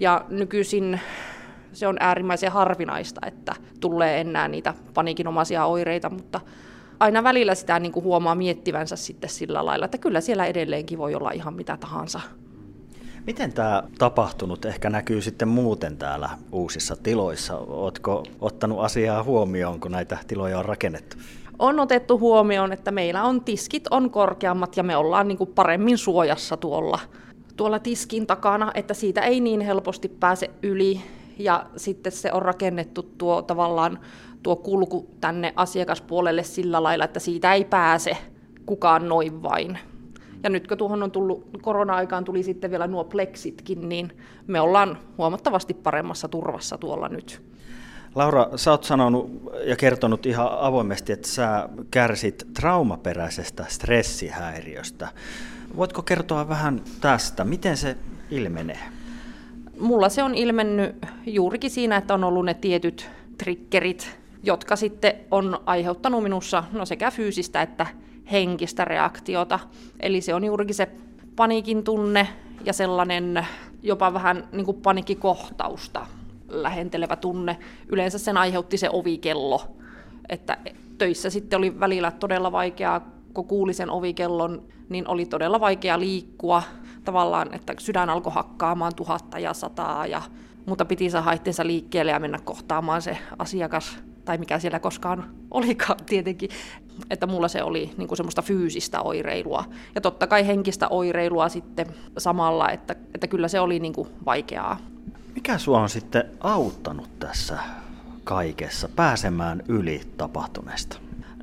Ja 0.00 0.24
nykyisin 0.28 1.00
se 1.72 1.86
on 1.86 1.96
äärimmäisen 2.00 2.52
harvinaista, 2.52 3.20
että 3.26 3.54
tulee 3.80 4.20
enää 4.20 4.48
niitä 4.48 4.74
paniikinomaisia 4.94 5.64
oireita, 5.64 6.10
mutta 6.10 6.40
aina 7.00 7.24
välillä 7.24 7.54
sitä 7.54 7.78
niin 7.78 7.92
kuin 7.92 8.04
huomaa 8.04 8.34
miettivänsä 8.34 8.96
sitten 8.96 9.30
sillä 9.30 9.64
lailla, 9.64 9.84
että 9.84 9.98
kyllä 9.98 10.20
siellä 10.20 10.46
edelleenkin 10.46 10.98
voi 10.98 11.14
olla 11.14 11.30
ihan 11.30 11.54
mitä 11.54 11.76
tahansa. 11.76 12.20
Miten 13.26 13.52
tämä 13.52 13.82
tapahtunut 13.98 14.64
ehkä 14.64 14.90
näkyy 14.90 15.22
sitten 15.22 15.48
muuten 15.48 15.96
täällä 15.96 16.30
uusissa 16.52 16.96
tiloissa? 16.96 17.56
Oletko 17.56 18.22
ottanut 18.40 18.80
asiaa 18.80 19.22
huomioon, 19.22 19.80
kun 19.80 19.92
näitä 19.92 20.18
tiloja 20.26 20.58
on 20.58 20.64
rakennettu? 20.64 21.16
on 21.62 21.80
otettu 21.80 22.18
huomioon, 22.18 22.72
että 22.72 22.90
meillä 22.90 23.24
on 23.24 23.44
tiskit 23.44 23.84
on 23.90 24.10
korkeammat 24.10 24.76
ja 24.76 24.82
me 24.82 24.96
ollaan 24.96 25.28
niin 25.28 25.38
paremmin 25.54 25.98
suojassa 25.98 26.56
tuolla, 26.56 26.98
tuolla 27.56 27.78
tiskin 27.78 28.26
takana, 28.26 28.72
että 28.74 28.94
siitä 28.94 29.20
ei 29.20 29.40
niin 29.40 29.60
helposti 29.60 30.08
pääse 30.08 30.50
yli. 30.62 31.00
Ja 31.38 31.66
sitten 31.76 32.12
se 32.12 32.32
on 32.32 32.42
rakennettu 32.42 33.02
tuo 33.02 33.42
tavallaan 33.42 33.98
tuo 34.42 34.56
kulku 34.56 35.10
tänne 35.20 35.52
asiakaspuolelle 35.56 36.42
sillä 36.42 36.82
lailla, 36.82 37.04
että 37.04 37.20
siitä 37.20 37.54
ei 37.54 37.64
pääse 37.64 38.16
kukaan 38.66 39.08
noin 39.08 39.42
vain. 39.42 39.78
Ja 40.42 40.50
nyt 40.50 40.68
kun 40.68 40.78
tuohon 40.78 41.02
on 41.02 41.10
tullut, 41.10 41.46
korona-aikaan 41.62 42.24
tuli 42.24 42.42
sitten 42.42 42.70
vielä 42.70 42.86
nuo 42.86 43.04
plexitkin, 43.04 43.88
niin 43.88 44.12
me 44.46 44.60
ollaan 44.60 44.98
huomattavasti 45.18 45.74
paremmassa 45.74 46.28
turvassa 46.28 46.78
tuolla 46.78 47.08
nyt. 47.08 47.42
Laura, 48.14 48.48
sä 48.56 48.70
oot 48.70 48.84
sanonut 48.84 49.30
ja 49.64 49.76
kertonut 49.76 50.26
ihan 50.26 50.48
avoimesti, 50.58 51.12
että 51.12 51.28
sä 51.28 51.68
kärsit 51.90 52.46
traumaperäisestä 52.54 53.64
stressihäiriöstä. 53.68 55.08
Voitko 55.76 56.02
kertoa 56.02 56.48
vähän 56.48 56.82
tästä? 57.00 57.44
Miten 57.44 57.76
se 57.76 57.96
ilmenee? 58.30 58.78
Mulla 59.80 60.08
se 60.08 60.22
on 60.22 60.34
ilmennyt 60.34 60.96
juurikin 61.26 61.70
siinä, 61.70 61.96
että 61.96 62.14
on 62.14 62.24
ollut 62.24 62.44
ne 62.44 62.54
tietyt 62.54 63.10
triggerit, 63.38 64.18
jotka 64.42 64.76
sitten 64.76 65.12
on 65.30 65.60
aiheuttanut 65.66 66.22
minussa 66.22 66.64
no 66.72 66.86
sekä 66.86 67.10
fyysistä 67.10 67.62
että 67.62 67.86
henkistä 68.32 68.84
reaktiota. 68.84 69.58
Eli 70.00 70.20
se 70.20 70.34
on 70.34 70.44
juurikin 70.44 70.74
se 70.74 70.88
paniikin 71.36 71.84
tunne 71.84 72.28
ja 72.64 72.72
sellainen 72.72 73.46
jopa 73.82 74.14
vähän 74.14 74.48
niin 74.52 74.64
kuin 74.64 74.80
paniikkikohtausta 74.82 76.06
lähentelevä 76.48 77.16
tunne. 77.16 77.58
Yleensä 77.88 78.18
sen 78.18 78.36
aiheutti 78.36 78.76
se 78.76 78.90
ovikello, 78.90 79.76
että 80.28 80.56
töissä 80.98 81.30
sitten 81.30 81.56
oli 81.56 81.80
välillä 81.80 82.10
todella 82.10 82.52
vaikeaa, 82.52 83.00
kun 83.34 83.46
kuuli 83.46 83.74
sen 83.74 83.90
ovikellon, 83.90 84.62
niin 84.88 85.08
oli 85.08 85.26
todella 85.26 85.60
vaikea 85.60 86.00
liikkua. 86.00 86.62
Tavallaan, 87.04 87.54
että 87.54 87.74
sydän 87.78 88.10
alkoi 88.10 88.32
hakkaamaan 88.32 88.94
tuhatta 88.96 89.38
ja 89.38 89.54
sataa, 89.54 90.06
ja, 90.06 90.22
mutta 90.66 90.84
piti 90.84 91.10
saada 91.10 91.32
itsensä 91.32 91.66
liikkeelle 91.66 92.12
ja 92.12 92.20
mennä 92.20 92.38
kohtaamaan 92.44 93.02
se 93.02 93.18
asiakas, 93.38 93.98
tai 94.24 94.38
mikä 94.38 94.58
siellä 94.58 94.80
koskaan 94.80 95.34
olikaan 95.50 95.98
tietenkin, 96.06 96.50
että 97.10 97.26
mulla 97.26 97.48
se 97.48 97.62
oli 97.62 97.90
niin 97.96 98.08
kuin 98.08 98.16
semmoista 98.16 98.42
fyysistä 98.42 99.02
oireilua. 99.02 99.64
Ja 99.94 100.00
totta 100.00 100.26
kai 100.26 100.46
henkistä 100.46 100.88
oireilua 100.88 101.48
sitten 101.48 101.86
samalla, 102.18 102.70
että, 102.70 102.96
että 103.14 103.26
kyllä 103.26 103.48
se 103.48 103.60
oli 103.60 103.78
niin 103.78 103.92
kuin 103.92 104.08
vaikeaa. 104.26 104.78
Mikä 105.34 105.58
sua 105.58 105.80
on 105.80 105.88
sitten 105.88 106.24
auttanut 106.40 107.18
tässä 107.18 107.58
kaikessa 108.24 108.88
pääsemään 108.96 109.62
yli 109.68 110.00
tapahtuneesta? 110.16 110.96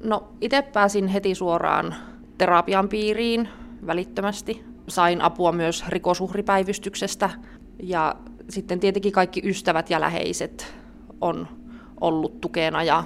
No 0.03 0.27
itse 0.41 0.61
pääsin 0.61 1.07
heti 1.07 1.35
suoraan 1.35 1.95
terapian 2.37 2.89
piiriin 2.89 3.49
välittömästi. 3.87 4.63
Sain 4.87 5.21
apua 5.21 5.51
myös 5.51 5.83
rikosuhripäivystyksestä 5.87 7.29
ja 7.83 8.15
sitten 8.49 8.79
tietenkin 8.79 9.11
kaikki 9.11 9.41
ystävät 9.43 9.89
ja 9.89 9.99
läheiset 9.99 10.75
on 11.21 11.47
ollut 12.01 12.41
tukena 12.41 12.83
ja 12.83 13.03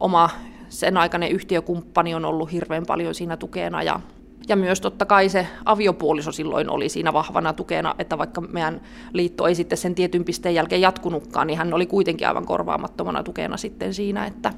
oma 0.00 0.30
sen 0.70 0.96
aikainen 0.96 1.30
yhtiökumppani 1.30 2.14
on 2.14 2.24
ollut 2.24 2.52
hirveän 2.52 2.86
paljon 2.86 3.14
siinä 3.14 3.36
tukena 3.36 3.82
ja 3.82 4.00
ja 4.48 4.56
myös 4.56 4.80
totta 4.80 5.06
kai 5.06 5.28
se 5.28 5.46
aviopuoliso 5.64 6.32
silloin 6.32 6.70
oli 6.70 6.88
siinä 6.88 7.12
vahvana 7.12 7.52
tukena, 7.52 7.94
että 7.98 8.18
vaikka 8.18 8.40
meidän 8.40 8.80
liitto 9.12 9.46
ei 9.46 9.54
sitten 9.54 9.78
sen 9.78 9.94
tietyn 9.94 10.24
pisteen 10.24 10.54
jälkeen 10.54 10.80
jatkunutkaan, 10.80 11.46
niin 11.46 11.58
hän 11.58 11.74
oli 11.74 11.86
kuitenkin 11.86 12.28
aivan 12.28 12.46
korvaamattomana 12.46 13.22
tukena 13.22 13.56
sitten 13.56 13.94
siinä, 13.94 14.26
että 14.26 14.52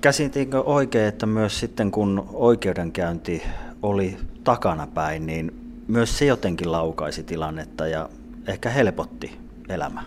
Käsitinkö 0.00 0.60
oikein, 0.60 1.08
että 1.08 1.26
myös 1.26 1.60
sitten 1.60 1.90
kun 1.90 2.28
oikeudenkäynti 2.32 3.42
oli 3.82 4.16
takanapäin, 4.44 5.26
niin 5.26 5.52
myös 5.88 6.18
se 6.18 6.24
jotenkin 6.24 6.72
laukaisi 6.72 7.22
tilannetta 7.22 7.86
ja 7.86 8.08
ehkä 8.46 8.70
helpotti 8.70 9.38
elämää? 9.68 10.04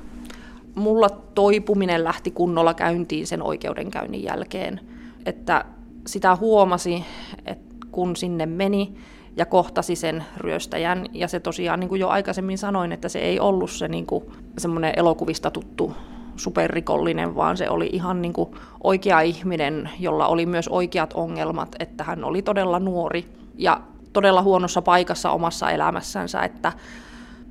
Mulla 0.76 1.10
toipuminen 1.10 2.04
lähti 2.04 2.32
kunnolla 2.32 2.74
käyntiin 2.74 3.28
sen 3.28 3.44
oikeudenkäynnin 3.44 4.24
jälkeen, 4.24 4.80
että 5.26 5.66
sitä 6.08 6.36
huomasi, 6.36 7.06
että 7.46 7.76
kun 7.92 8.16
sinne 8.16 8.46
meni 8.46 8.96
ja 9.38 9.46
kohtasi 9.46 9.96
sen 9.96 10.24
ryöstäjän. 10.38 11.06
Ja 11.14 11.28
se 11.28 11.40
tosiaan, 11.40 11.80
niin 11.80 11.90
kuin 11.90 12.02
jo 12.02 12.08
aikaisemmin 12.08 12.58
sanoin, 12.58 12.92
että 12.92 13.10
se 13.10 13.20
ei 13.20 13.40
ollut 13.40 13.72
se 13.72 13.88
niin 13.88 14.06
kuin, 14.06 14.24
semmoinen 14.58 14.94
elokuvista 14.98 15.52
tuttu 15.52 15.94
superrikollinen, 16.36 17.36
vaan 17.36 17.58
se 17.58 17.70
oli 17.70 17.90
ihan 17.94 18.22
niin 18.22 18.34
kuin 18.34 18.50
oikea 18.84 19.20
ihminen, 19.22 19.90
jolla 20.00 20.28
oli 20.28 20.46
myös 20.46 20.68
oikeat 20.68 21.14
ongelmat, 21.14 21.76
että 21.80 22.04
hän 22.04 22.24
oli 22.24 22.42
todella 22.42 22.80
nuori 22.80 23.26
ja 23.58 23.82
todella 24.14 24.42
huonossa 24.42 24.82
paikassa 24.82 25.32
omassa 25.32 25.72
elämässänsä, 25.72 26.44
että, 26.44 26.74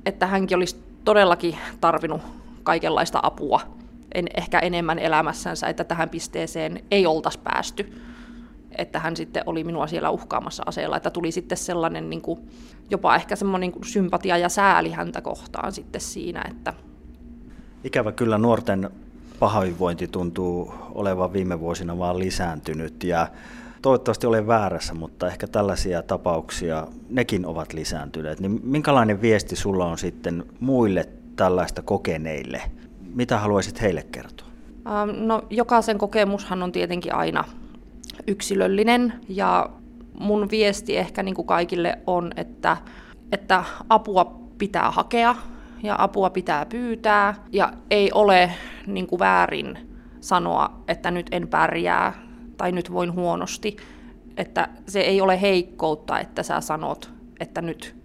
että 0.05 0.27
hänkin 0.27 0.57
olisi 0.57 0.83
todellakin 1.05 1.57
tarvinnut 1.81 2.21
kaikenlaista 2.63 3.19
apua 3.23 3.61
en, 4.15 4.27
ehkä 4.37 4.59
enemmän 4.59 4.99
elämässänsä, 4.99 5.67
että 5.67 5.83
tähän 5.83 6.09
pisteeseen 6.09 6.83
ei 6.91 7.05
oltaisi 7.05 7.39
päästy. 7.39 7.93
Että 8.77 8.99
hän 8.99 9.15
sitten 9.15 9.43
oli 9.45 9.63
minua 9.63 9.87
siellä 9.87 10.09
uhkaamassa 10.09 10.63
aseella, 10.65 10.97
että 10.97 11.09
tuli 11.09 11.31
sitten 11.31 11.57
sellainen 11.57 12.09
niin 12.09 12.21
kuin, 12.21 12.39
jopa 12.89 13.15
ehkä 13.15 13.35
semmoinen 13.35 13.71
niin 13.71 13.85
sympatia 13.85 14.37
ja 14.37 14.49
sääli 14.49 14.91
häntä 14.91 15.21
kohtaan 15.21 15.71
sitten 15.71 16.01
siinä, 16.01 16.43
että 16.49 16.73
Ikävä 17.83 18.11
kyllä 18.11 18.37
nuorten 18.37 18.89
pahoinvointi 19.39 20.07
tuntuu 20.07 20.73
olevan 20.91 21.33
viime 21.33 21.59
vuosina 21.59 21.97
vaan 21.97 22.19
lisääntynyt 22.19 23.03
ja 23.03 23.27
toivottavasti 23.81 24.27
olen 24.27 24.47
väärässä, 24.47 24.93
mutta 24.93 25.27
ehkä 25.27 25.47
tällaisia 25.47 26.01
tapauksia, 26.01 26.87
nekin 27.09 27.45
ovat 27.45 27.73
lisääntyneet. 27.73 28.39
Niin 28.39 28.59
minkälainen 28.63 29.21
viesti 29.21 29.55
sulla 29.55 29.85
on 29.85 29.97
sitten 29.97 30.43
muille 30.59 31.09
tällaista 31.35 31.81
kokeneille? 31.81 32.61
Mitä 33.13 33.39
haluaisit 33.39 33.81
heille 33.81 34.03
kertoa? 34.11 34.47
Ähm, 34.87 35.09
no, 35.25 35.41
jokaisen 35.49 35.97
kokemushan 35.97 36.63
on 36.63 36.71
tietenkin 36.71 37.15
aina 37.15 37.43
yksilöllinen 38.27 39.13
ja 39.29 39.69
mun 40.19 40.47
viesti 40.51 40.97
ehkä 40.97 41.23
niin 41.23 41.35
kuin 41.35 41.47
kaikille 41.47 41.99
on, 42.07 42.31
että, 42.35 42.77
että 43.31 43.63
apua 43.89 44.39
pitää 44.57 44.91
hakea 44.91 45.35
ja 45.83 45.95
apua 45.97 46.29
pitää 46.29 46.65
pyytää 46.65 47.35
ja 47.51 47.73
ei 47.89 48.11
ole 48.11 48.51
niin 48.87 49.07
kuin 49.07 49.19
väärin 49.19 49.77
sanoa, 50.19 50.81
että 50.87 51.11
nyt 51.11 51.27
en 51.31 51.47
pärjää 51.47 52.13
tai 52.57 52.71
nyt 52.71 52.91
voin 52.91 53.13
huonosti. 53.13 53.77
Että 54.37 54.69
se 54.87 54.99
ei 54.99 55.21
ole 55.21 55.41
heikkoutta, 55.41 56.19
että 56.19 56.43
sä 56.43 56.61
sanot, 56.61 57.13
että 57.39 57.61
nyt 57.61 58.00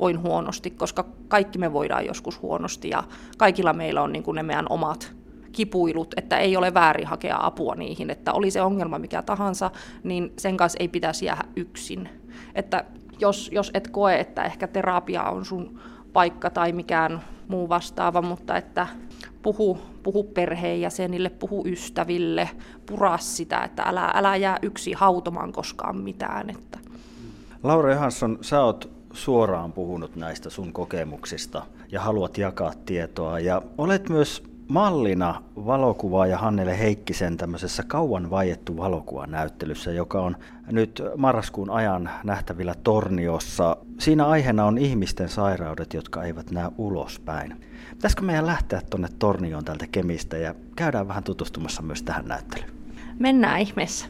voin 0.00 0.22
huonosti, 0.22 0.70
koska 0.70 1.04
kaikki 1.28 1.58
me 1.58 1.72
voidaan 1.72 2.06
joskus 2.06 2.42
huonosti 2.42 2.88
ja 2.88 3.04
kaikilla 3.38 3.72
meillä 3.72 4.02
on 4.02 4.12
niin 4.12 4.22
kuin 4.22 4.34
ne 4.34 4.42
meidän 4.42 4.66
omat 4.70 5.12
kipuilut, 5.52 6.14
että 6.16 6.38
ei 6.38 6.56
ole 6.56 6.74
väärin 6.74 7.06
hakea 7.06 7.38
apua 7.40 7.74
niihin, 7.74 8.10
että 8.10 8.32
oli 8.32 8.50
se 8.50 8.62
ongelma 8.62 8.98
mikä 8.98 9.22
tahansa, 9.22 9.70
niin 10.04 10.32
sen 10.38 10.56
kanssa 10.56 10.76
ei 10.80 10.88
pitäisi 10.88 11.24
jäädä 11.24 11.44
yksin. 11.56 12.08
Että 12.54 12.84
jos, 13.20 13.50
jos 13.52 13.70
et 13.74 13.88
koe, 13.88 14.20
että 14.20 14.44
ehkä 14.44 14.68
terapia 14.68 15.22
on 15.22 15.44
sun 15.44 15.80
paikka 16.12 16.50
tai 16.50 16.72
mikään 16.72 17.20
muu 17.48 17.68
vastaava, 17.68 18.22
mutta 18.22 18.56
että 18.56 18.86
puhu, 19.42 19.78
puhu 20.02 20.24
perheenjäsenille, 20.24 21.30
puhu 21.30 21.62
ystäville, 21.66 22.50
pura 22.86 23.18
sitä, 23.18 23.62
että 23.62 23.82
älä, 23.82 24.10
älä 24.14 24.36
jää 24.36 24.58
yksi 24.62 24.92
hautomaan 24.92 25.52
koskaan 25.52 25.96
mitään. 25.96 26.50
Että. 26.50 26.78
Laura 27.62 27.92
Johansson, 27.92 28.38
sä 28.40 28.62
oot 28.62 28.99
suoraan 29.12 29.72
puhunut 29.72 30.16
näistä 30.16 30.50
sun 30.50 30.72
kokemuksista 30.72 31.62
ja 31.92 32.00
haluat 32.00 32.38
jakaa 32.38 32.72
tietoa 32.86 33.40
ja 33.40 33.62
olet 33.78 34.08
myös 34.08 34.42
mallina 34.68 35.42
valokuvaaja 35.56 36.38
Hannele 36.38 36.78
Heikkisen 36.78 37.36
tämmöisessä 37.36 37.82
kauan 37.86 38.30
vaiettu 38.30 38.76
valokuvanäyttelyssä, 38.76 39.92
joka 39.92 40.20
on 40.22 40.36
nyt 40.72 41.02
marraskuun 41.16 41.70
ajan 41.70 42.10
nähtävillä 42.24 42.74
Torniossa. 42.84 43.76
Siinä 43.98 44.26
aiheena 44.26 44.64
on 44.64 44.78
ihmisten 44.78 45.28
sairaudet, 45.28 45.94
jotka 45.94 46.22
eivät 46.22 46.50
näe 46.50 46.70
ulospäin. 46.78 47.60
Pitäisikö 47.90 48.22
meidän 48.22 48.46
lähteä 48.46 48.82
tuonne 48.90 49.08
Tornioon 49.18 49.64
täältä 49.64 49.86
Kemistä 49.92 50.36
ja 50.36 50.54
käydään 50.76 51.08
vähän 51.08 51.24
tutustumassa 51.24 51.82
myös 51.82 52.02
tähän 52.02 52.28
näyttelyyn? 52.28 52.70
Mennään 53.18 53.60
ihmeessä. 53.60 54.06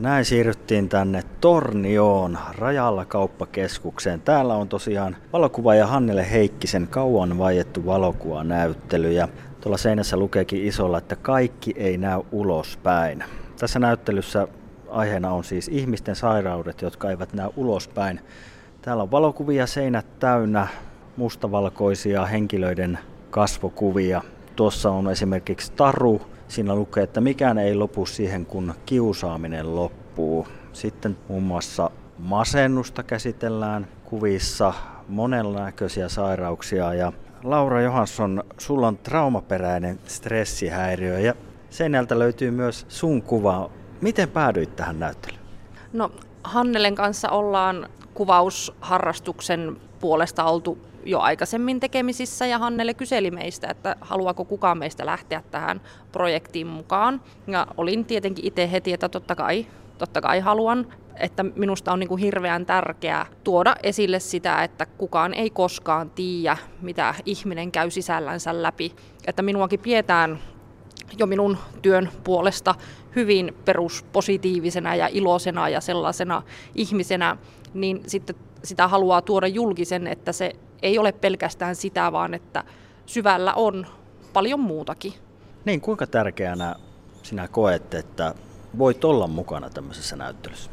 Näin 0.00 0.24
siirryttiin 0.24 0.88
tänne 0.88 1.22
Tornioon 1.40 2.38
rajalla 2.58 3.04
kauppakeskukseen. 3.04 4.20
Täällä 4.20 4.54
on 4.54 4.68
tosiaan 4.68 5.16
valokuvaaja 5.32 5.86
Hannele 5.86 6.30
Heikkisen 6.30 6.88
kauan 6.88 7.38
vaiettu 7.38 7.86
valokuvanäyttely 7.86 9.12
ja 9.12 9.28
tuolla 9.60 9.76
seinässä 9.76 10.16
lukeekin 10.16 10.64
isolla, 10.64 10.98
että 10.98 11.16
kaikki 11.16 11.74
ei 11.76 11.98
näy 11.98 12.20
ulospäin. 12.32 13.24
Tässä 13.58 13.78
näyttelyssä 13.78 14.48
aiheena 14.90 15.30
on 15.30 15.44
siis 15.44 15.68
ihmisten 15.68 16.16
sairaudet, 16.16 16.82
jotka 16.82 17.10
eivät 17.10 17.32
näy 17.32 17.50
ulospäin. 17.56 18.20
Täällä 18.82 19.02
on 19.02 19.10
valokuvia 19.10 19.66
seinät 19.66 20.18
täynnä, 20.18 20.68
mustavalkoisia 21.16 22.26
henkilöiden 22.26 22.98
kasvokuvia. 23.30 24.22
Tuossa 24.56 24.90
on 24.90 25.10
esimerkiksi 25.10 25.72
taru, 25.72 26.20
Siinä 26.50 26.74
lukee, 26.74 27.02
että 27.02 27.20
mikään 27.20 27.58
ei 27.58 27.74
lopu 27.74 28.06
siihen, 28.06 28.46
kun 28.46 28.74
kiusaaminen 28.86 29.76
loppuu. 29.76 30.48
Sitten 30.72 31.16
muun 31.28 31.42
muassa 31.42 31.90
masennusta 32.18 33.02
käsitellään 33.02 33.88
kuvissa, 34.04 34.72
monenlaisia 35.08 36.08
sairauksia 36.08 36.94
ja 36.94 37.12
Laura 37.44 37.80
Johansson, 37.80 38.44
sulla 38.58 38.88
on 38.88 38.98
traumaperäinen 38.98 39.98
stressihäiriö 40.06 41.18
ja 41.18 41.34
seinältä 41.70 42.18
löytyy 42.18 42.50
myös 42.50 42.86
sun 42.88 43.22
kuva. 43.22 43.70
Miten 44.00 44.28
päädyit 44.28 44.76
tähän 44.76 45.00
näyttelyyn? 45.00 45.42
No 45.92 46.10
Hannelen 46.44 46.94
kanssa 46.94 47.28
ollaan 47.28 47.88
kuvausharrastuksen 48.14 49.76
puolesta 50.00 50.44
oltu 50.44 50.78
jo 51.04 51.20
aikaisemmin 51.20 51.80
tekemisissä 51.80 52.46
ja 52.46 52.58
Hannele 52.58 52.94
kyseli 52.94 53.30
meistä, 53.30 53.68
että 53.70 53.96
haluaako 54.00 54.44
kukaan 54.44 54.78
meistä 54.78 55.06
lähteä 55.06 55.42
tähän 55.50 55.80
projektiin 56.12 56.66
mukaan. 56.66 57.20
Ja 57.46 57.66
olin 57.76 58.04
tietenkin 58.04 58.46
itse 58.46 58.70
heti, 58.70 58.92
että 58.92 59.08
totta 59.08 59.34
kai, 59.34 59.66
totta 59.98 60.20
kai 60.20 60.40
haluan, 60.40 60.86
että 61.16 61.42
minusta 61.42 61.92
on 61.92 62.00
niin 62.00 62.08
kuin 62.08 62.20
hirveän 62.20 62.66
tärkeää 62.66 63.26
tuoda 63.44 63.76
esille 63.82 64.20
sitä, 64.20 64.64
että 64.64 64.86
kukaan 64.86 65.34
ei 65.34 65.50
koskaan 65.50 66.10
tiedä, 66.10 66.56
mitä 66.80 67.14
ihminen 67.26 67.72
käy 67.72 67.90
sisällänsä 67.90 68.62
läpi. 68.62 68.92
Että 69.26 69.42
minuakin 69.42 69.80
pidetään 69.80 70.38
jo 71.18 71.26
minun 71.26 71.58
työn 71.82 72.10
puolesta 72.24 72.74
hyvin 73.16 73.54
peruspositiivisena 73.64 74.94
ja 74.94 75.08
iloisena 75.12 75.68
ja 75.68 75.80
sellaisena 75.80 76.42
ihmisenä, 76.74 77.36
niin 77.74 78.02
sitten 78.06 78.36
sitä 78.64 78.88
haluaa 78.88 79.22
tuoda 79.22 79.46
julkisen, 79.46 80.06
että 80.06 80.32
se 80.32 80.52
ei 80.82 80.98
ole 80.98 81.12
pelkästään 81.12 81.76
sitä, 81.76 82.12
vaan 82.12 82.34
että 82.34 82.64
syvällä 83.06 83.54
on 83.54 83.86
paljon 84.32 84.60
muutakin. 84.60 85.14
Niin, 85.64 85.80
kuinka 85.80 86.06
tärkeänä 86.06 86.74
sinä 87.22 87.48
koet, 87.48 87.94
että 87.94 88.34
voit 88.78 89.04
olla 89.04 89.26
mukana 89.26 89.70
tämmöisessä 89.70 90.16
näyttelyssä? 90.16 90.70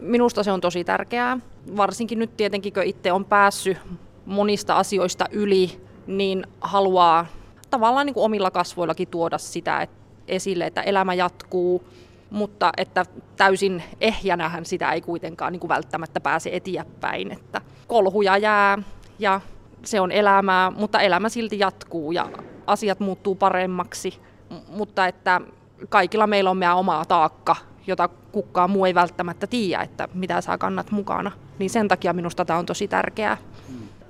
Minusta 0.00 0.42
se 0.42 0.52
on 0.52 0.60
tosi 0.60 0.84
tärkeää. 0.84 1.38
Varsinkin 1.76 2.18
nyt 2.18 2.36
tietenkin, 2.36 2.72
kun 2.72 2.82
itse 2.82 3.12
on 3.12 3.24
päässyt 3.24 3.78
monista 4.26 4.76
asioista 4.76 5.28
yli, 5.32 5.80
niin 6.06 6.46
haluaa 6.60 7.26
tavallaan 7.70 8.06
niin 8.06 8.14
kuin 8.14 8.24
omilla 8.24 8.50
kasvoillakin 8.50 9.08
tuoda 9.08 9.38
sitä 9.38 9.82
että 9.82 9.96
esille, 10.28 10.66
että 10.66 10.82
elämä 10.82 11.14
jatkuu, 11.14 11.84
mutta 12.30 12.72
että 12.76 13.04
täysin 13.36 13.82
ehjänähän 14.00 14.64
sitä 14.64 14.92
ei 14.92 15.00
kuitenkaan 15.00 15.52
niin 15.52 15.60
kuin 15.60 15.68
välttämättä 15.68 16.20
pääse 16.20 16.50
eteenpäin. 16.52 17.32
Että 17.32 17.60
kolhuja 17.86 18.36
jää 18.36 18.78
ja 19.18 19.40
se 19.84 20.00
on 20.00 20.12
elämää, 20.12 20.70
mutta 20.70 21.00
elämä 21.00 21.28
silti 21.28 21.58
jatkuu 21.58 22.12
ja 22.12 22.28
asiat 22.66 23.00
muuttuu 23.00 23.34
paremmaksi, 23.34 24.20
mutta 24.68 25.06
että 25.06 25.40
kaikilla 25.88 26.26
meillä 26.26 26.50
on 26.50 26.56
meidän 26.56 26.76
omaa 26.76 27.04
taakka, 27.04 27.56
jota 27.86 28.08
kukaan 28.32 28.70
muu 28.70 28.84
ei 28.84 28.94
välttämättä 28.94 29.46
tiedä, 29.46 29.82
että 29.82 30.08
mitä 30.14 30.40
sä 30.40 30.58
kannat 30.58 30.90
mukana. 30.90 31.30
Niin 31.58 31.70
sen 31.70 31.88
takia 31.88 32.12
minusta 32.12 32.44
tämä 32.44 32.58
on 32.58 32.66
tosi 32.66 32.88
tärkeää. 32.88 33.36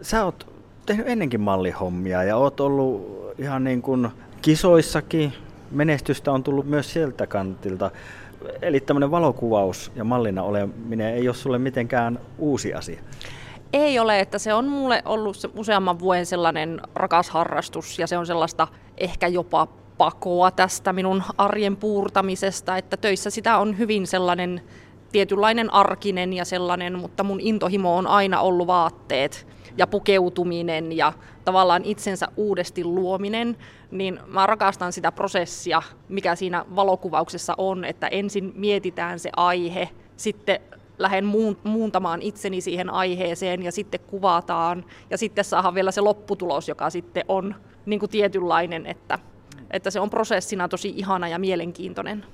Sä 0.03 0.25
oot 0.25 0.47
tehnyt 0.87 1.09
ennenkin 1.09 1.41
mallihommia 1.41 2.23
ja 2.23 2.37
oot 2.37 2.61
ollut 2.61 3.25
ihan 3.39 3.65
niin 3.65 3.83
kuin 3.83 4.09
kisoissakin. 4.43 5.33
Menestystä 5.75 6.33
on 6.33 6.43
tullut 6.43 6.67
myös 6.67 6.93
sieltä 6.93 7.27
kantilta. 7.27 7.91
Eli 8.63 8.81
tämmöinen 8.81 9.11
valokuvaus 9.11 9.93
ja 9.97 10.05
mallina 10.05 10.43
oleminen 10.43 11.15
ei 11.15 11.29
ole 11.29 11.35
sulle 11.35 11.59
mitenkään 11.59 12.21
uusi 12.39 12.75
asia. 12.75 13.01
Ei 13.73 13.99
ole, 13.99 14.21
että 14.21 14.39
se 14.39 14.55
on 14.55 14.69
mulle 14.69 15.03
ollut 15.05 15.37
se 15.37 15.49
useamman 15.57 15.99
vuoden 15.99 16.27
sellainen 16.27 16.81
rakas 16.95 17.31
harrastus 17.31 17.99
ja 17.99 18.07
se 18.07 18.19
on 18.19 18.27
sellaista 18.27 18.69
ehkä 18.99 19.27
jopa 19.27 19.69
pakoa 19.99 20.51
tästä 20.51 20.93
minun 20.93 21.23
arjen 21.39 21.77
puurtamisesta, 21.77 22.77
että 22.77 22.97
töissä 22.97 23.31
sitä 23.31 23.59
on 23.59 23.79
hyvin 23.79 24.07
sellainen 24.07 24.61
tietynlainen 25.13 25.75
arkinen 25.75 26.33
ja 26.33 26.45
sellainen, 26.45 26.99
mutta 26.99 27.25
mun 27.25 27.41
intohimo 27.41 27.97
on 27.97 28.07
aina 28.07 28.41
ollut 28.41 28.67
vaatteet 28.67 29.47
ja 29.77 29.87
pukeutuminen 29.87 30.97
ja 30.97 31.13
tavallaan 31.45 31.85
itsensä 31.85 32.29
uudesti 32.37 32.85
luominen, 32.85 33.57
niin 33.91 34.21
mä 34.27 34.47
rakastan 34.47 34.93
sitä 34.93 35.13
prosessia, 35.13 35.83
mikä 36.09 36.35
siinä 36.35 36.65
valokuvauksessa 36.77 37.55
on, 37.59 37.85
että 37.85 38.07
ensin 38.07 38.53
mietitään 38.57 39.19
se 39.19 39.31
aihe, 39.37 39.89
sitten 40.17 40.61
lähden 40.99 41.25
muuntamaan 41.65 42.23
itseni 42.23 42.61
siihen 42.61 42.91
aiheeseen 42.91 43.63
ja 43.63 43.73
sitten 43.73 44.01
kuvataan 44.01 44.85
ja 45.11 45.19
sitten 45.19 45.45
saadaan 45.45 45.75
vielä 45.75 45.91
se 45.91 46.01
lopputulos, 46.01 46.69
joka 46.69 46.91
sitten 46.91 47.25
on 47.29 47.55
niin 47.87 48.01
kuin 48.01 48.11
tietynlainen, 48.11 48.87
että, 48.87 49.19
että 49.71 49.91
se 49.91 50.01
on 50.01 50.11
prosessina 50.11 50.69
tosi 50.69 50.93
ihana 50.97 51.29
ja 51.29 51.39
mielenkiintoinen. 51.39 52.25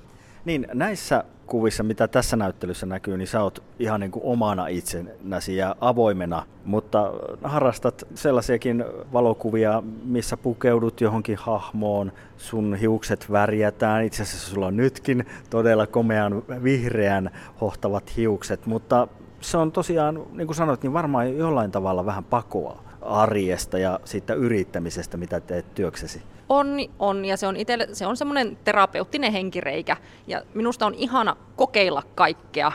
Niin 0.45 0.67
näissä 0.73 1.23
kuvissa, 1.45 1.83
mitä 1.83 2.07
tässä 2.07 2.35
näyttelyssä 2.35 2.85
näkyy, 2.85 3.17
niin 3.17 3.27
sä 3.27 3.43
oot 3.43 3.63
ihan 3.79 3.99
niin 3.99 4.11
kuin 4.11 4.25
omana 4.25 4.67
itsenäsi 4.67 5.57
ja 5.57 5.75
avoimena, 5.81 6.45
mutta 6.65 7.13
harrastat 7.43 8.07
sellaisiakin 8.15 8.85
valokuvia, 9.13 9.83
missä 10.03 10.37
pukeudut 10.37 11.01
johonkin 11.01 11.37
hahmoon, 11.37 12.11
sun 12.37 12.75
hiukset 12.75 13.31
värjätään, 13.31 14.03
itse 14.03 14.23
asiassa 14.23 14.49
sulla 14.49 14.67
on 14.67 14.77
nytkin 14.77 15.25
todella 15.49 15.87
komean 15.87 16.43
vihreän 16.63 17.31
hohtavat 17.61 18.17
hiukset, 18.17 18.65
mutta 18.65 19.07
se 19.41 19.57
on 19.57 19.71
tosiaan, 19.71 20.23
niin 20.31 20.47
kuin 20.47 20.55
sanoit, 20.55 20.83
niin 20.83 20.93
varmaan 20.93 21.37
jollain 21.37 21.71
tavalla 21.71 22.05
vähän 22.05 22.23
pakoa 22.23 22.90
arjesta 23.01 23.77
ja 23.77 23.99
siitä 24.05 24.33
yrittämisestä, 24.33 25.17
mitä 25.17 25.39
teet 25.39 25.75
työksesi. 25.75 26.21
On, 26.49 26.77
on 26.99 27.25
ja 27.25 27.37
se 27.37 27.47
on, 27.47 27.55
itelle, 27.55 27.87
se 27.93 28.07
on 28.07 28.17
semmoinen 28.17 28.57
terapeuttinen 28.63 29.31
henkireikä 29.31 29.97
ja 30.27 30.41
minusta 30.53 30.85
on 30.85 30.93
ihana 30.93 31.35
kokeilla 31.55 32.03
kaikkea. 32.15 32.71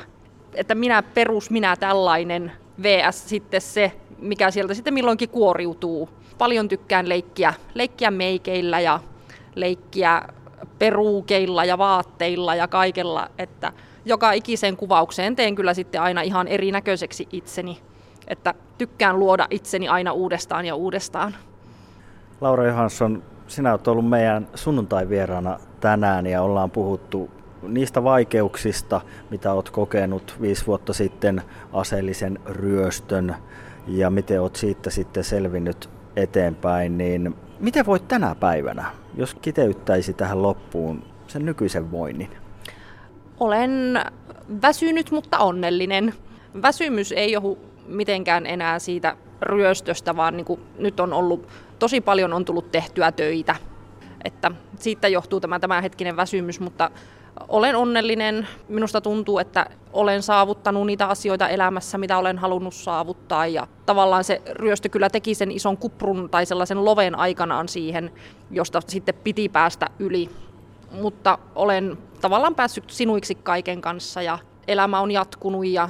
Että 0.55 0.75
minä 0.75 1.03
perus, 1.03 1.51
minä 1.51 1.77
tällainen, 1.77 2.53
vs. 2.83 3.29
sitten 3.29 3.61
se, 3.61 3.93
mikä 4.19 4.51
sieltä 4.51 4.75
sitten 4.75 4.95
milloinkin 4.95 5.29
kuoriutuu. 5.29 6.09
Paljon 6.39 6.69
tykkään 6.69 7.09
leikkiä, 7.09 7.55
leikkiä 7.75 8.11
meikeillä 8.11 8.81
ja 8.81 9.01
leikkiä 9.55 10.23
peruukeilla 10.79 11.65
ja 11.65 11.79
vaatteilla 11.79 12.55
ja 12.55 12.69
kaikella, 12.69 13.31
että 13.39 13.73
joka 14.05 14.33
ikiseen 14.33 14.77
kuvaukseen 14.77 15.37
teen 15.37 15.55
kyllä 15.55 15.75
sitten 15.75 16.03
aina 16.03 16.23
ihan 16.23 16.49
erinäköiseksi 16.49 17.29
itseni. 17.33 17.79
Että 18.29 18.55
tykkään 18.79 19.19
luoda 19.19 19.47
itseni 19.51 19.89
aina 19.89 20.13
uudestaan 20.13 20.67
ja 20.67 20.75
uudestaan. 20.75 21.35
Laura 22.41 22.67
Johansson, 22.67 23.23
sinä 23.47 23.71
olet 23.71 23.89
ollut 23.89 24.09
meidän 24.09 24.49
sunnuntai-vieraana 24.55 25.59
tänään 25.81 26.27
ja 26.27 26.43
ollaan 26.43 26.71
puhuttu 26.71 27.31
niistä 27.63 28.05
vaikeuksista, 28.05 29.01
mitä 29.31 29.53
olet 29.53 29.71
kokenut 29.71 30.37
viisi 30.41 30.67
vuotta 30.67 30.93
sitten 30.93 31.43
aseellisen 31.73 32.39
ryöstön 32.47 33.37
ja 33.87 34.11
miten 34.11 34.41
olet 34.41 34.57
siitä 34.57 34.91
sitten 34.91 35.25
selvinnyt 35.25 35.91
eteenpäin, 36.17 36.99
niin 36.99 37.35
miten 37.61 37.87
voit 37.87 38.09
tänä 38.09 38.35
päivänä, 38.35 38.85
jos 39.15 39.35
kiteyttäisi 39.35 40.13
tähän 40.13 40.43
loppuun 40.43 41.03
sen 41.27 41.45
nykyisen 41.45 41.91
voinnin? 41.91 42.31
Olen 43.41 44.01
väsynyt, 44.63 45.11
mutta 45.11 45.39
onnellinen. 45.39 46.15
Väsymys 46.63 47.13
ei 47.13 47.33
johdu 47.33 47.59
mitenkään 47.89 48.47
enää 48.47 48.79
siitä 48.79 49.17
ryöstöstä, 49.43 50.17
vaan 50.17 50.37
niin 50.37 50.45
kuin 50.45 50.61
nyt 50.79 51.01
on 51.01 51.13
ollut, 51.13 51.49
tosi 51.79 52.01
paljon 52.01 52.33
on 52.33 52.45
tullut 52.45 52.71
tehtyä 52.71 53.13
töitä. 53.13 53.57
Että 54.25 54.53
siitä 54.79 55.09
johtuu 55.09 55.41
tämä 55.41 55.59
tämänhetkinen 55.59 56.17
väsymys, 56.17 56.61
mutta 56.61 56.91
olen 57.49 57.77
onnellinen. 57.77 58.49
Minusta 58.69 59.01
tuntuu, 59.01 59.39
että 59.39 59.67
olen 59.93 60.23
saavuttanut 60.23 60.87
niitä 60.87 61.07
asioita 61.07 61.49
elämässä, 61.49 61.99
mitä 61.99 62.19
olen 62.19 62.39
halunnut 62.39 62.75
saavuttaa. 62.75 63.47
Ja 63.47 63.67
tavallaan 63.87 64.25
se 64.25 64.43
ryöstö 64.51 64.89
kyllä 64.89 65.11
teki 65.11 65.35
sen 65.35 65.51
ison 65.51 65.77
kuprun 65.77 66.31
tai 66.31 66.47
sellaisen 66.47 66.85
loven 66.85 67.19
aikanaan 67.19 67.69
siihen, 67.69 68.13
josta 68.51 68.81
sitten 68.87 69.15
piti 69.25 69.49
päästä 69.49 69.87
yli. 69.99 70.31
Mutta 70.93 71.39
olen 71.55 71.99
tavallaan 72.21 72.55
päässyt 72.55 72.91
sinuiksi 72.91 73.35
kaiken 73.35 73.81
kanssa 73.81 74.23
ja 74.23 74.39
elämä 74.69 75.01
on 75.01 75.11
jatkunut 75.11 75.67
ja 75.67 75.89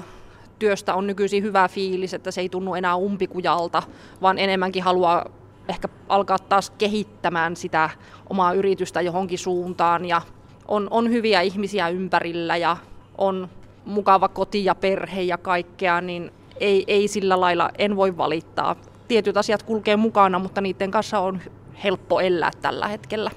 työstä 0.58 0.94
on 0.94 1.06
nykyisin 1.06 1.42
hyvä 1.42 1.68
fiilis, 1.68 2.14
että 2.14 2.30
se 2.30 2.40
ei 2.40 2.48
tunnu 2.48 2.74
enää 2.74 2.96
umpikujalta, 2.96 3.82
vaan 4.22 4.38
enemmänkin 4.38 4.82
haluaa 4.82 5.26
ehkä 5.68 5.88
alkaa 6.08 6.38
taas 6.38 6.70
kehittämään 6.70 7.56
sitä 7.56 7.90
omaa 8.30 8.52
yritystä 8.52 9.00
johonkin 9.00 9.38
suuntaan 9.38 10.04
ja 10.04 10.22
on, 10.68 10.88
on 10.90 11.10
hyviä 11.10 11.40
ihmisiä 11.40 11.88
ympärillä 11.88 12.56
ja 12.56 12.76
on 13.18 13.48
mukava 13.84 14.28
koti 14.28 14.64
ja 14.64 14.74
perhe 14.74 15.22
ja 15.22 15.38
kaikkea, 15.38 16.00
niin 16.00 16.32
ei, 16.60 16.84
ei 16.86 17.08
sillä 17.08 17.40
lailla, 17.40 17.70
en 17.78 17.96
voi 17.96 18.16
valittaa. 18.16 18.76
Tietyt 19.08 19.36
asiat 19.36 19.62
kulkee 19.62 19.96
mukana, 19.96 20.38
mutta 20.38 20.60
niiden 20.60 20.90
kanssa 20.90 21.18
on 21.18 21.40
helppo 21.84 22.20
elää 22.20 22.50
tällä 22.62 22.88
hetkellä. 22.88 23.30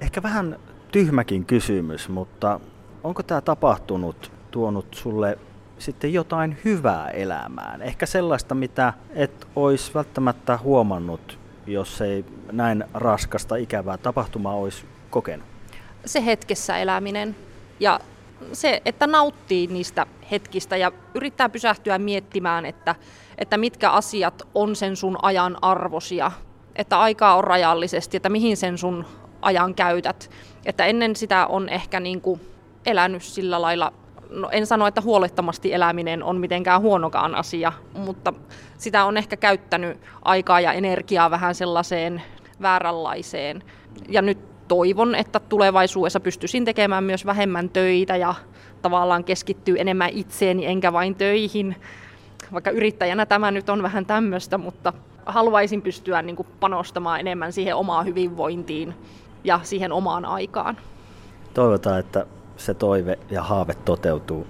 Ehkä 0.00 0.22
vähän 0.22 0.58
tyhmäkin 0.92 1.44
kysymys, 1.44 2.08
mutta 2.08 2.60
onko 3.04 3.22
tämä 3.22 3.40
tapahtunut 3.40 4.32
tuonut 4.50 4.86
sulle 4.94 5.38
sitten 5.78 6.12
jotain 6.12 6.56
hyvää 6.64 7.08
elämään. 7.08 7.82
Ehkä 7.82 8.06
sellaista, 8.06 8.54
mitä 8.54 8.92
et 9.14 9.46
olisi 9.56 9.94
välttämättä 9.94 10.58
huomannut, 10.58 11.38
jos 11.66 12.00
ei 12.00 12.24
näin 12.52 12.84
raskasta, 12.94 13.56
ikävää 13.56 13.98
tapahtumaa 13.98 14.54
olisi 14.54 14.84
kokenut. 15.10 15.46
Se 16.06 16.26
hetkessä 16.26 16.78
eläminen 16.78 17.36
ja 17.80 18.00
se, 18.52 18.82
että 18.84 19.06
nauttii 19.06 19.66
niistä 19.66 20.06
hetkistä 20.30 20.76
ja 20.76 20.92
yrittää 21.14 21.48
pysähtyä 21.48 21.98
miettimään, 21.98 22.66
että, 22.66 22.94
että 23.38 23.56
mitkä 23.56 23.90
asiat 23.90 24.42
on 24.54 24.76
sen 24.76 24.96
sun 24.96 25.18
ajan 25.22 25.56
arvosia, 25.62 26.32
että 26.76 27.00
aikaa 27.00 27.36
on 27.36 27.44
rajallisesti, 27.44 28.16
että 28.16 28.28
mihin 28.28 28.56
sen 28.56 28.78
sun 28.78 29.04
ajan 29.42 29.74
käytät. 29.74 30.30
Että 30.64 30.84
ennen 30.84 31.16
sitä 31.16 31.46
on 31.46 31.68
ehkä 31.68 32.00
niin 32.00 32.20
kuin 32.20 32.40
elänyt 32.86 33.22
sillä 33.22 33.62
lailla 33.62 33.92
no 34.30 34.48
en 34.52 34.66
sano, 34.66 34.86
että 34.86 35.00
huolettomasti 35.00 35.72
eläminen 35.72 36.22
on 36.22 36.36
mitenkään 36.36 36.80
huonokaan 36.80 37.34
asia, 37.34 37.72
mutta 37.94 38.32
sitä 38.78 39.04
on 39.04 39.16
ehkä 39.16 39.36
käyttänyt 39.36 39.98
aikaa 40.22 40.60
ja 40.60 40.72
energiaa 40.72 41.30
vähän 41.30 41.54
sellaiseen 41.54 42.22
vääränlaiseen. 42.62 43.62
Ja 44.08 44.22
nyt 44.22 44.38
toivon, 44.68 45.14
että 45.14 45.40
tulevaisuudessa 45.40 46.20
pystyisin 46.20 46.64
tekemään 46.64 47.04
myös 47.04 47.26
vähemmän 47.26 47.68
töitä 47.68 48.16
ja 48.16 48.34
tavallaan 48.82 49.24
keskittyy 49.24 49.76
enemmän 49.78 50.10
itseeni 50.10 50.66
enkä 50.66 50.92
vain 50.92 51.14
töihin. 51.14 51.76
Vaikka 52.52 52.70
yrittäjänä 52.70 53.26
tämä 53.26 53.50
nyt 53.50 53.68
on 53.68 53.82
vähän 53.82 54.06
tämmöistä, 54.06 54.58
mutta 54.58 54.92
haluaisin 55.26 55.82
pystyä 55.82 56.22
niin 56.22 56.36
kuin 56.36 56.48
panostamaan 56.60 57.20
enemmän 57.20 57.52
siihen 57.52 57.76
omaan 57.76 58.06
hyvinvointiin 58.06 58.94
ja 59.44 59.60
siihen 59.62 59.92
omaan 59.92 60.24
aikaan. 60.24 60.76
Toivotaan, 61.54 62.00
että 62.00 62.26
se 62.56 62.74
toive 62.74 63.18
ja 63.30 63.42
haave 63.42 63.74
toteutuu. 63.74 64.46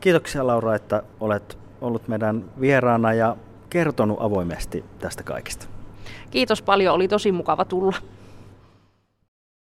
Kiitoksia 0.00 0.46
Laura, 0.46 0.74
että 0.74 1.02
olet 1.20 1.58
ollut 1.80 2.08
meidän 2.08 2.44
vieraana 2.60 3.12
ja 3.12 3.36
kertonut 3.70 4.18
avoimesti 4.20 4.84
tästä 4.98 5.22
kaikesta. 5.22 5.66
Kiitos 6.30 6.62
paljon, 6.62 6.94
oli 6.94 7.08
tosi 7.08 7.32
mukava 7.32 7.64
tulla. 7.64 7.96